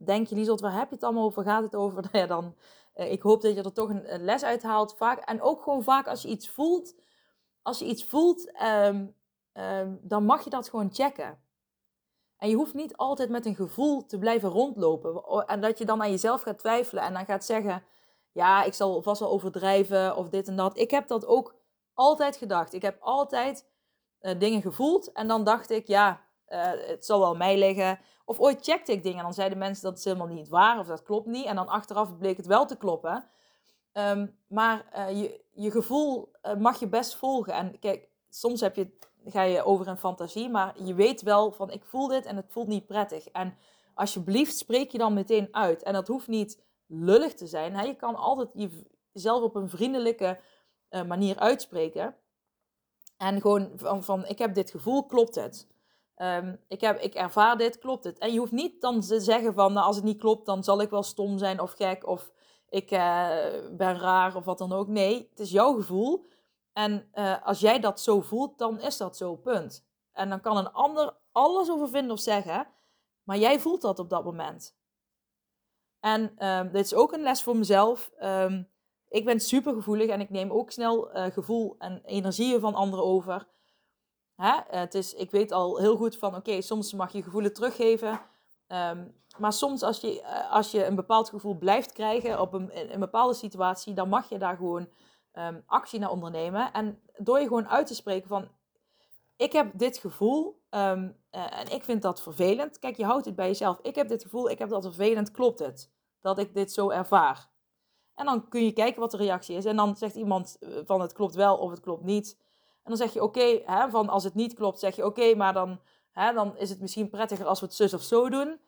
denk 0.06 0.26
je, 0.26 0.34
Lieselt, 0.34 0.60
waar 0.60 0.78
heb 0.78 0.88
je 0.88 0.94
het 0.94 1.04
allemaal 1.04 1.24
over? 1.24 1.42
Gaat 1.42 1.62
het 1.62 1.74
over? 1.74 2.02
Nou 2.12 2.18
ja, 2.18 2.26
dan, 2.26 2.54
uh, 2.96 3.12
ik 3.12 3.22
hoop 3.22 3.42
dat 3.42 3.54
je 3.54 3.62
er 3.62 3.72
toch 3.72 3.88
een, 3.88 4.24
les 4.24 4.42
uit 4.42 4.62
haalt. 4.62 4.96
Vaak, 4.96 5.18
en 5.18 5.42
ook 5.42 5.62
gewoon 5.62 5.82
vaak 5.82 6.06
als 6.06 6.22
je 6.22 6.28
iets 6.28 6.48
voelt, 6.48 6.94
als 7.62 7.78
je 7.78 7.84
iets 7.84 8.04
voelt, 8.04 8.52
um, 8.62 9.14
dan 10.02 10.24
mag 10.24 10.44
je 10.44 10.50
dat 10.50 10.68
gewoon 10.68 10.90
checken. 10.92 11.42
En 12.42 12.48
je 12.48 12.56
hoeft 12.56 12.74
niet 12.74 12.96
altijd 12.96 13.28
met 13.28 13.46
een 13.46 13.54
gevoel 13.54 14.06
te 14.06 14.18
blijven 14.18 14.48
rondlopen. 14.48 15.24
En 15.46 15.60
dat 15.60 15.78
je 15.78 15.84
dan 15.84 16.02
aan 16.02 16.10
jezelf 16.10 16.42
gaat 16.42 16.58
twijfelen 16.58 17.02
en 17.02 17.12
dan 17.12 17.24
gaat 17.24 17.44
zeggen: 17.44 17.84
Ja, 18.32 18.62
ik 18.62 18.74
zal 18.74 19.02
vast 19.02 19.20
wel 19.20 19.30
overdrijven 19.30 20.16
of 20.16 20.28
dit 20.28 20.48
en 20.48 20.56
dat. 20.56 20.78
Ik 20.78 20.90
heb 20.90 21.06
dat 21.06 21.26
ook 21.26 21.54
altijd 21.94 22.36
gedacht. 22.36 22.72
Ik 22.72 22.82
heb 22.82 22.96
altijd 23.00 23.68
uh, 24.20 24.38
dingen 24.38 24.62
gevoeld 24.62 25.12
en 25.12 25.28
dan 25.28 25.44
dacht 25.44 25.70
ik: 25.70 25.86
Ja, 25.86 26.20
uh, 26.52 26.70
het 26.88 27.04
zal 27.04 27.20
wel 27.20 27.36
mij 27.36 27.58
liggen. 27.58 27.98
Of 28.24 28.40
ooit 28.40 28.64
checkte 28.64 28.92
ik 28.92 29.02
dingen 29.02 29.18
en 29.18 29.24
dan 29.24 29.34
zeiden 29.34 29.58
mensen 29.58 29.84
dat 29.84 29.94
het 29.94 30.04
helemaal 30.04 30.26
niet 30.26 30.48
waar 30.48 30.78
of 30.78 30.86
dat 30.86 31.02
klopt 31.02 31.26
niet. 31.26 31.44
En 31.44 31.56
dan 31.56 31.68
achteraf 31.68 32.18
bleek 32.18 32.36
het 32.36 32.46
wel 32.46 32.66
te 32.66 32.76
kloppen. 32.76 33.28
Um, 33.92 34.38
maar 34.46 34.84
uh, 34.96 35.20
je, 35.20 35.40
je 35.52 35.70
gevoel 35.70 36.32
mag 36.58 36.80
je 36.80 36.88
best 36.88 37.16
volgen. 37.16 37.52
En 37.52 37.78
kijk, 37.78 38.08
soms 38.28 38.60
heb 38.60 38.76
je 38.76 38.90
ga 39.24 39.42
je 39.42 39.64
over 39.64 39.88
een 39.88 39.98
fantasie, 39.98 40.48
maar 40.48 40.82
je 40.82 40.94
weet 40.94 41.22
wel 41.22 41.52
van 41.52 41.70
ik 41.70 41.84
voel 41.84 42.08
dit 42.08 42.26
en 42.26 42.36
het 42.36 42.46
voelt 42.48 42.68
niet 42.68 42.86
prettig. 42.86 43.28
En 43.28 43.56
alsjeblieft 43.94 44.56
spreek 44.56 44.90
je 44.90 44.98
dan 44.98 45.14
meteen 45.14 45.48
uit. 45.50 45.82
En 45.82 45.92
dat 45.92 46.08
hoeft 46.08 46.28
niet 46.28 46.62
lullig 46.86 47.34
te 47.34 47.46
zijn. 47.46 47.74
Hè? 47.74 47.82
Je 47.82 47.96
kan 47.96 48.16
altijd 48.16 48.70
jezelf 49.12 49.42
op 49.42 49.54
een 49.54 49.68
vriendelijke 49.68 50.40
manier 51.06 51.38
uitspreken. 51.38 52.16
En 53.16 53.40
gewoon 53.40 53.70
van, 53.76 54.04
van 54.04 54.26
ik 54.26 54.38
heb 54.38 54.54
dit 54.54 54.70
gevoel, 54.70 55.06
klopt 55.06 55.34
het? 55.34 55.68
Um, 56.22 56.61
ik, 56.68 56.80
heb, 56.80 57.00
ik 57.00 57.14
ervaar 57.14 57.56
dit, 57.56 57.78
klopt 57.78 58.04
het? 58.04 58.18
En 58.18 58.32
je 58.32 58.38
hoeft 58.38 58.52
niet 58.52 58.80
dan 58.80 59.00
te 59.00 59.20
zeggen 59.20 59.54
van 59.54 59.72
nou, 59.72 59.87
als 59.87 59.96
het 59.96 60.04
niet 60.04 60.18
klopt, 60.18 60.46
dan 60.46 60.64
zal 60.64 60.80
ik 60.80 60.90
wel 60.90 61.02
stom 61.02 61.38
zijn 61.38 61.61
of 61.61 61.72
gek 61.72 62.06
of 62.06 62.32
ik 62.68 62.90
uh, 62.90 63.37
ben 63.72 63.98
raar 63.98 64.37
of 64.37 64.44
wat 64.44 64.58
dan 64.58 64.72
ook. 64.72 64.88
Nee, 64.88 65.28
het 65.30 65.40
is 65.40 65.50
jouw 65.50 65.74
gevoel. 65.74 66.26
En 66.72 67.11
uh, 67.14 67.46
als 67.46 67.61
jij 67.61 67.80
dat 67.80 68.00
zo 68.00 68.20
voelt, 68.20 68.58
dan 68.58 68.80
is 68.80 68.96
dat 68.96 69.16
zo, 69.16 69.37
punt. 69.37 69.87
En 70.12 70.28
dan 70.28 70.40
kan 70.40 70.56
een 70.56 70.72
ander 70.72 71.16
alles 71.32 71.70
over 71.70 71.88
vinden 71.88 72.12
of 72.12 72.20
zeggen, 72.20 72.66
maar 73.22 73.38
jij 73.38 73.61
voelt 73.61 73.82
dat 73.82 73.98
op 73.98 74.11
dat 74.11 74.24
moment. 74.24 74.76
En 76.00 76.46
um, 76.48 76.72
dit 76.72 76.85
is 76.85 76.94
ook 76.94 77.12
een 77.12 77.22
les 77.22 77.42
voor 77.42 77.56
mezelf. 77.56 78.11
Um, 78.22 78.70
ik 79.08 79.24
ben 79.24 79.40
super 79.40 79.74
gevoelig 79.74 80.08
en 80.08 80.20
ik 80.20 80.30
neem 80.30 80.50
ook 80.50 80.70
snel 80.70 81.16
uh, 81.16 81.24
gevoel 81.24 81.74
en 81.78 82.02
energieën 82.04 82.61
van 82.61 82.74
anderen 82.74 83.04
over. 83.04 83.48
Hè? 84.42 84.78
Het 84.78 84.94
is, 84.94 85.14
ik 85.14 85.31
weet 85.31 85.52
al 85.52 85.78
heel 85.78 85.96
goed 85.96 86.16
van, 86.16 86.37
oké, 86.37 86.61
soms 86.61 86.92
mag 86.92 87.12
je 87.12 87.22
gevoelens 87.22 87.55
teruggeven. 87.55 88.20
Um, 88.68 89.14
maar 89.38 89.52
soms 89.52 89.83
als 89.83 90.00
je, 90.00 90.20
uh, 90.20 90.52
als 90.52 90.70
je 90.70 90.87
een 90.87 90.94
bepaald 90.94 91.28
gevoel 91.28 91.55
blijft 91.55 91.92
krijgen 91.92 92.40
op 92.40 92.52
een, 92.52 92.92
een 92.92 93.00
bepaalde 93.00 93.35
situatie, 93.35 93.94
dan 93.94 94.09
mag 94.09 94.28
je 94.28 94.38
daar 94.38 94.57
gewoon 94.57 94.88
um, 95.33 95.62
actie 95.66 95.98
naar 95.98 96.11
ondernemen. 96.11 96.72
En 96.72 97.00
door 97.16 97.40
je 97.40 97.46
gewoon 97.46 97.68
uit 97.68 97.87
te 97.87 97.94
spreken 97.94 98.28
van, 98.28 98.48
ik 99.37 99.52
heb 99.52 99.70
dit 99.74 99.98
gevoel 99.98 100.61
um, 100.70 101.16
uh, 101.33 101.61
en 101.61 101.72
ik 101.72 101.85
vind 101.85 102.02
dat 102.02 102.22
vervelend. 102.22 102.78
Kijk, 102.78 102.96
je 102.96 103.05
houdt 103.05 103.24
het 103.24 103.37
bij 103.37 103.46
jezelf. 103.46 103.78
Ik 103.83 103.94
heb 103.94 104.09
dit 104.09 104.22
gevoel, 104.22 104.50
ik 104.50 104.59
heb 104.59 104.68
dat 104.68 104.83
vervelend, 104.83 105.31
klopt 105.31 105.59
het? 105.59 105.90
Dat 106.20 106.38
ik 106.38 106.55
dit 106.55 106.72
zo 106.72 106.90
ervaar. 106.90 107.48
En 108.14 108.24
dan 108.24 108.48
kun 108.48 108.64
je 108.64 108.72
kijken 108.72 109.00
wat 109.00 109.11
de 109.11 109.16
reactie 109.16 109.57
is. 109.57 109.64
En 109.64 109.76
dan 109.76 109.96
zegt 109.96 110.14
iemand 110.14 110.57
eh, 110.61 110.68
van 110.85 111.00
het 111.00 111.12
klopt 111.12 111.35
wel 111.35 111.57
of 111.57 111.70
het 111.70 111.81
klopt 111.81 112.05
niet. 112.05 112.38
En 112.83 112.88
dan 112.90 112.97
zeg 112.97 113.12
je 113.12 113.23
oké, 113.23 113.62
van 113.90 114.09
als 114.09 114.25
het 114.25 114.35
niet 114.35 114.55
klopt, 114.55 114.79
zeg 114.79 114.97
je 114.97 115.05
oké, 115.05 115.35
maar 115.35 115.53
dan, 115.53 115.81
hè, 116.11 116.33
dan 116.33 116.57
is 116.57 116.71
het 116.71 116.81
misschien 116.81 117.09
prettiger 117.09 117.47
als 117.47 117.61
we 117.61 117.66
het 117.66 117.75
zus 117.75 117.95
of 117.95 118.03
zo 118.03 118.29
doen. 118.29 118.61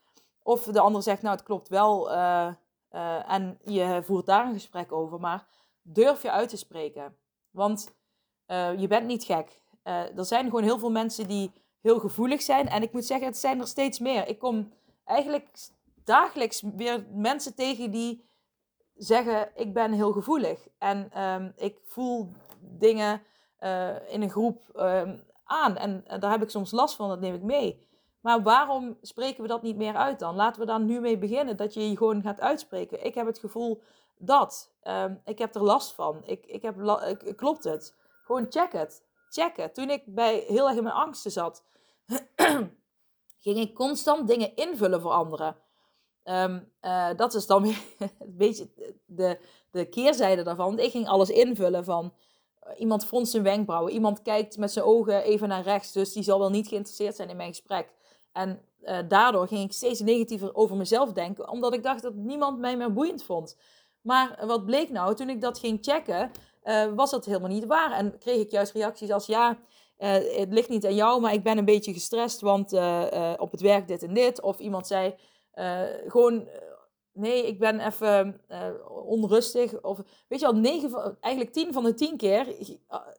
Of 0.42 0.62
de 0.62 0.80
ander 0.80 1.02
zegt 1.02 1.22
nou 1.22 1.34
het 1.34 1.44
klopt 1.44 1.68
wel 1.68 2.12
uh, 2.12 2.48
uh, 2.92 3.30
en 3.30 3.58
je 3.64 4.00
voert 4.04 4.26
daar 4.26 4.46
een 4.46 4.52
gesprek 4.52 4.92
over. 4.92 5.20
Maar 5.20 5.46
durf 5.82 6.22
je 6.22 6.30
uit 6.30 6.48
te 6.48 6.56
spreken. 6.56 7.16
Want 7.50 7.94
uh, 8.46 8.80
je 8.80 8.86
bent 8.86 9.06
niet 9.06 9.24
gek. 9.24 9.62
Er 9.82 10.24
zijn 10.24 10.44
gewoon 10.44 10.62
heel 10.62 10.78
veel 10.78 10.90
mensen 10.90 11.28
die 11.28 11.52
heel 11.80 11.98
gevoelig 11.98 12.42
zijn. 12.42 12.68
En 12.68 12.82
ik 12.82 12.92
moet 12.92 13.04
zeggen, 13.04 13.26
het 13.26 13.38
zijn 13.38 13.60
er 13.60 13.66
steeds 13.66 13.98
meer. 13.98 14.28
Ik 14.28 14.38
kom 14.38 14.72
eigenlijk 15.04 15.48
dagelijks 16.04 16.62
weer 16.76 17.06
mensen 17.12 17.54
tegen 17.54 17.90
die 17.90 18.24
zeggen: 18.94 19.50
Ik 19.54 19.72
ben 19.72 19.92
heel 19.92 20.12
gevoelig. 20.12 20.68
En 20.78 21.22
um, 21.22 21.52
ik 21.56 21.78
voel 21.84 22.32
dingen 22.60 23.22
in 24.08 24.22
een 24.22 24.30
groep 24.30 24.62
um, 24.76 25.24
aan. 25.44 25.76
En 25.76 26.04
daar 26.20 26.30
heb 26.30 26.42
ik 26.42 26.50
soms 26.50 26.70
last 26.70 26.96
van, 26.96 27.08
dat 27.08 27.20
neem 27.20 27.34
ik 27.34 27.42
mee. 27.42 27.86
Maar 28.20 28.42
waarom 28.42 28.98
spreken 29.00 29.42
we 29.42 29.48
dat 29.48 29.62
niet 29.62 29.76
meer 29.76 29.94
uit 29.94 30.18
dan? 30.18 30.34
Laten 30.34 30.60
we 30.60 30.66
daar 30.66 30.80
nu 30.80 31.00
mee 31.00 31.18
beginnen. 31.18 31.56
Dat 31.56 31.74
je 31.74 31.90
je 31.90 31.96
gewoon 31.96 32.22
gaat 32.22 32.40
uitspreken. 32.40 33.04
Ik 33.04 33.14
heb 33.14 33.26
het 33.26 33.38
gevoel 33.38 33.82
dat. 34.18 34.74
Um, 34.82 35.20
ik 35.24 35.38
heb 35.38 35.54
er 35.54 35.62
last 35.62 35.92
van. 35.92 36.22
Ik, 36.24 36.46
ik 36.46 36.62
heb 36.62 36.74
klopt 37.36 37.64
het? 37.64 37.94
Gewoon 38.24 38.46
check 38.48 38.72
het. 38.72 39.04
checken. 39.28 39.72
Toen 39.72 39.90
ik 39.90 40.02
bij, 40.06 40.44
heel 40.48 40.68
erg 40.68 40.76
in 40.76 40.82
mijn 40.82 40.94
angsten 40.94 41.30
zat, 41.30 41.64
ging 43.44 43.58
ik 43.58 43.74
constant 43.74 44.28
dingen 44.28 44.56
invullen 44.56 45.00
voor 45.00 45.12
anderen. 45.12 45.56
Ehm, 46.22 46.60
eh, 46.80 47.08
dat 47.16 47.34
is 47.34 47.46
dan 47.46 47.62
weer 47.62 47.82
een 48.18 48.36
beetje 48.36 48.70
de, 49.06 49.38
de 49.70 49.88
keerzijde 49.88 50.42
daarvan. 50.42 50.78
Ik 50.78 50.90
ging 50.90 51.08
alles 51.08 51.30
invullen 51.30 51.84
van 51.84 52.04
eh, 52.04 52.14
iemand 52.76 53.06
fronst 53.06 53.30
zijn 53.30 53.42
wenkbrauwen, 53.42 53.92
iemand 53.92 54.22
kijkt 54.22 54.58
met 54.58 54.72
zijn 54.72 54.84
ogen 54.84 55.22
even 55.22 55.48
naar 55.48 55.62
rechts, 55.62 55.92
dus 55.92 56.12
die 56.12 56.22
zal 56.22 56.38
wel 56.38 56.50
niet 56.50 56.68
geïnteresseerd 56.68 57.16
zijn 57.16 57.28
in 57.28 57.36
mijn 57.36 57.48
gesprek. 57.48 57.88
En 58.32 58.60
uh, 58.82 58.98
daardoor 59.08 59.48
ging 59.48 59.64
ik 59.64 59.72
steeds 59.72 60.00
negatiever 60.00 60.54
over 60.54 60.76
mezelf 60.76 61.12
denken, 61.12 61.48
omdat 61.48 61.74
ik 61.74 61.82
dacht 61.82 62.02
dat 62.02 62.14
niemand 62.14 62.58
mij 62.58 62.76
meer 62.76 62.92
boeiend 62.92 63.24
vond. 63.24 63.56
Maar 64.00 64.46
wat 64.46 64.64
bleek 64.64 64.90
nou, 64.90 65.14
toen 65.14 65.28
ik 65.28 65.40
dat 65.40 65.58
ging 65.58 65.78
checken, 65.80 66.30
was 66.94 67.10
dat 67.10 67.24
helemaal 67.24 67.48
niet 67.48 67.66
waar. 67.66 67.92
En 67.92 68.18
kreeg 68.18 68.40
ik 68.40 68.50
juist 68.50 68.72
reacties 68.72 69.10
als 69.10 69.26
ja, 69.26 69.58
het 69.96 70.52
ligt 70.52 70.68
niet 70.68 70.86
aan 70.86 70.94
jou, 70.94 71.20
maar 71.20 71.32
ik 71.32 71.42
ben 71.42 71.58
een 71.58 71.64
beetje 71.64 71.92
gestrest, 71.92 72.40
want 72.40 72.72
op 73.38 73.50
het 73.50 73.60
werk 73.60 73.88
dit 73.88 74.02
en 74.02 74.14
dit. 74.14 74.40
Of 74.40 74.58
iemand 74.58 74.86
zei 74.86 75.14
gewoon 76.06 76.48
nee, 77.14 77.46
ik 77.46 77.58
ben 77.58 77.80
even 77.80 78.40
uh, 78.48 78.68
onrustig. 79.06 79.82
Of 79.82 80.00
weet 80.28 80.40
je 80.40 80.46
wel, 80.46 80.60
negen, 80.60 81.16
eigenlijk 81.20 81.52
tien 81.52 81.72
van 81.72 81.84
de 81.84 81.94
tien 81.94 82.16
keer 82.16 82.46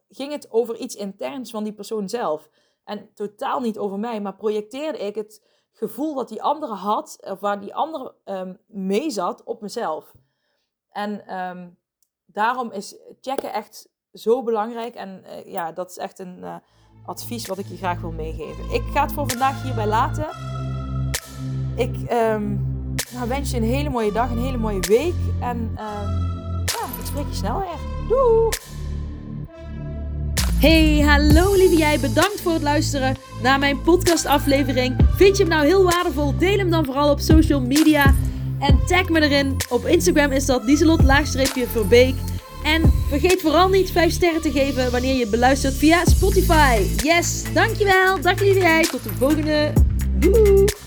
ging 0.09 0.31
het 0.31 0.51
over 0.51 0.77
iets 0.77 0.95
interns 0.95 1.51
van 1.51 1.63
die 1.63 1.73
persoon 1.73 2.09
zelf. 2.09 2.49
En 2.83 3.09
totaal 3.13 3.59
niet 3.59 3.77
over 3.77 3.99
mij, 3.99 4.21
maar 4.21 4.35
projecteerde 4.35 4.97
ik 4.97 5.15
het 5.15 5.43
gevoel 5.71 6.15
dat 6.15 6.29
die 6.29 6.43
andere 6.43 6.73
had, 6.73 7.17
of 7.21 7.39
waar 7.39 7.59
die 7.59 7.75
andere 7.75 8.15
um, 8.25 8.57
mee 8.67 9.09
zat, 9.09 9.43
op 9.43 9.61
mezelf. 9.61 10.13
En 10.89 11.37
um, 11.39 11.77
daarom 12.25 12.71
is 12.71 12.95
checken 13.21 13.53
echt 13.53 13.89
zo 14.13 14.43
belangrijk. 14.43 14.95
En 14.95 15.23
uh, 15.25 15.45
ja, 15.45 15.71
dat 15.71 15.89
is 15.89 15.97
echt 15.97 16.19
een 16.19 16.61
advies 17.05 17.47
wat 17.47 17.57
ik 17.57 17.65
je 17.65 17.77
graag 17.77 18.01
wil 18.01 18.11
meegeven. 18.11 18.69
Ik 18.73 18.83
ga 18.93 19.01
het 19.01 19.13
voor 19.13 19.29
vandaag 19.29 19.63
hierbij 19.63 19.87
laten. 19.87 20.27
Ik. 21.75 22.11
Um, 22.11 22.74
nou, 23.15 23.27
wens 23.27 23.51
je 23.51 23.57
een 23.57 23.63
hele 23.63 23.89
mooie 23.89 24.11
dag, 24.11 24.29
een 24.29 24.43
hele 24.43 24.57
mooie 24.57 24.79
week. 24.79 25.13
En 25.39 25.69
uh, 25.73 25.79
ja, 26.65 26.85
ik 26.99 27.05
spreek 27.05 27.25
je 27.29 27.35
snel 27.35 27.59
weer. 27.59 28.07
Doei! 28.07 28.49
Hey, 30.59 30.99
hallo 30.99 31.53
lieve 31.53 31.75
jij. 31.75 31.99
Bedankt 31.99 32.41
voor 32.41 32.53
het 32.53 32.61
luisteren 32.61 33.15
naar 33.41 33.59
mijn 33.59 33.81
podcastaflevering. 33.81 34.95
Vind 35.15 35.37
je 35.37 35.43
hem 35.43 35.51
nou 35.51 35.65
heel 35.65 35.83
waardevol? 35.83 36.37
Deel 36.37 36.57
hem 36.57 36.69
dan 36.69 36.85
vooral 36.85 37.09
op 37.09 37.19
social 37.19 37.61
media. 37.61 38.15
En 38.59 38.79
tag 38.87 39.09
me 39.09 39.21
erin. 39.21 39.55
Op 39.69 39.85
Instagram 39.85 40.31
is 40.31 40.45
dat 40.45 40.63
Lieselot-Verbeek. 40.63 42.15
En 42.63 42.91
vergeet 43.09 43.41
vooral 43.41 43.69
niet 43.69 43.91
5 43.91 44.11
sterren 44.11 44.41
te 44.41 44.51
geven 44.51 44.91
wanneer 44.91 45.15
je 45.15 45.27
beluistert 45.27 45.73
via 45.73 46.05
Spotify. 46.05 46.81
Yes, 47.03 47.43
dankjewel. 47.53 48.21
Dag 48.21 48.39
lieve 48.39 48.59
jij. 48.59 48.83
Tot 48.83 49.03
de 49.03 49.09
volgende. 49.19 49.73
Doei! 50.19 50.84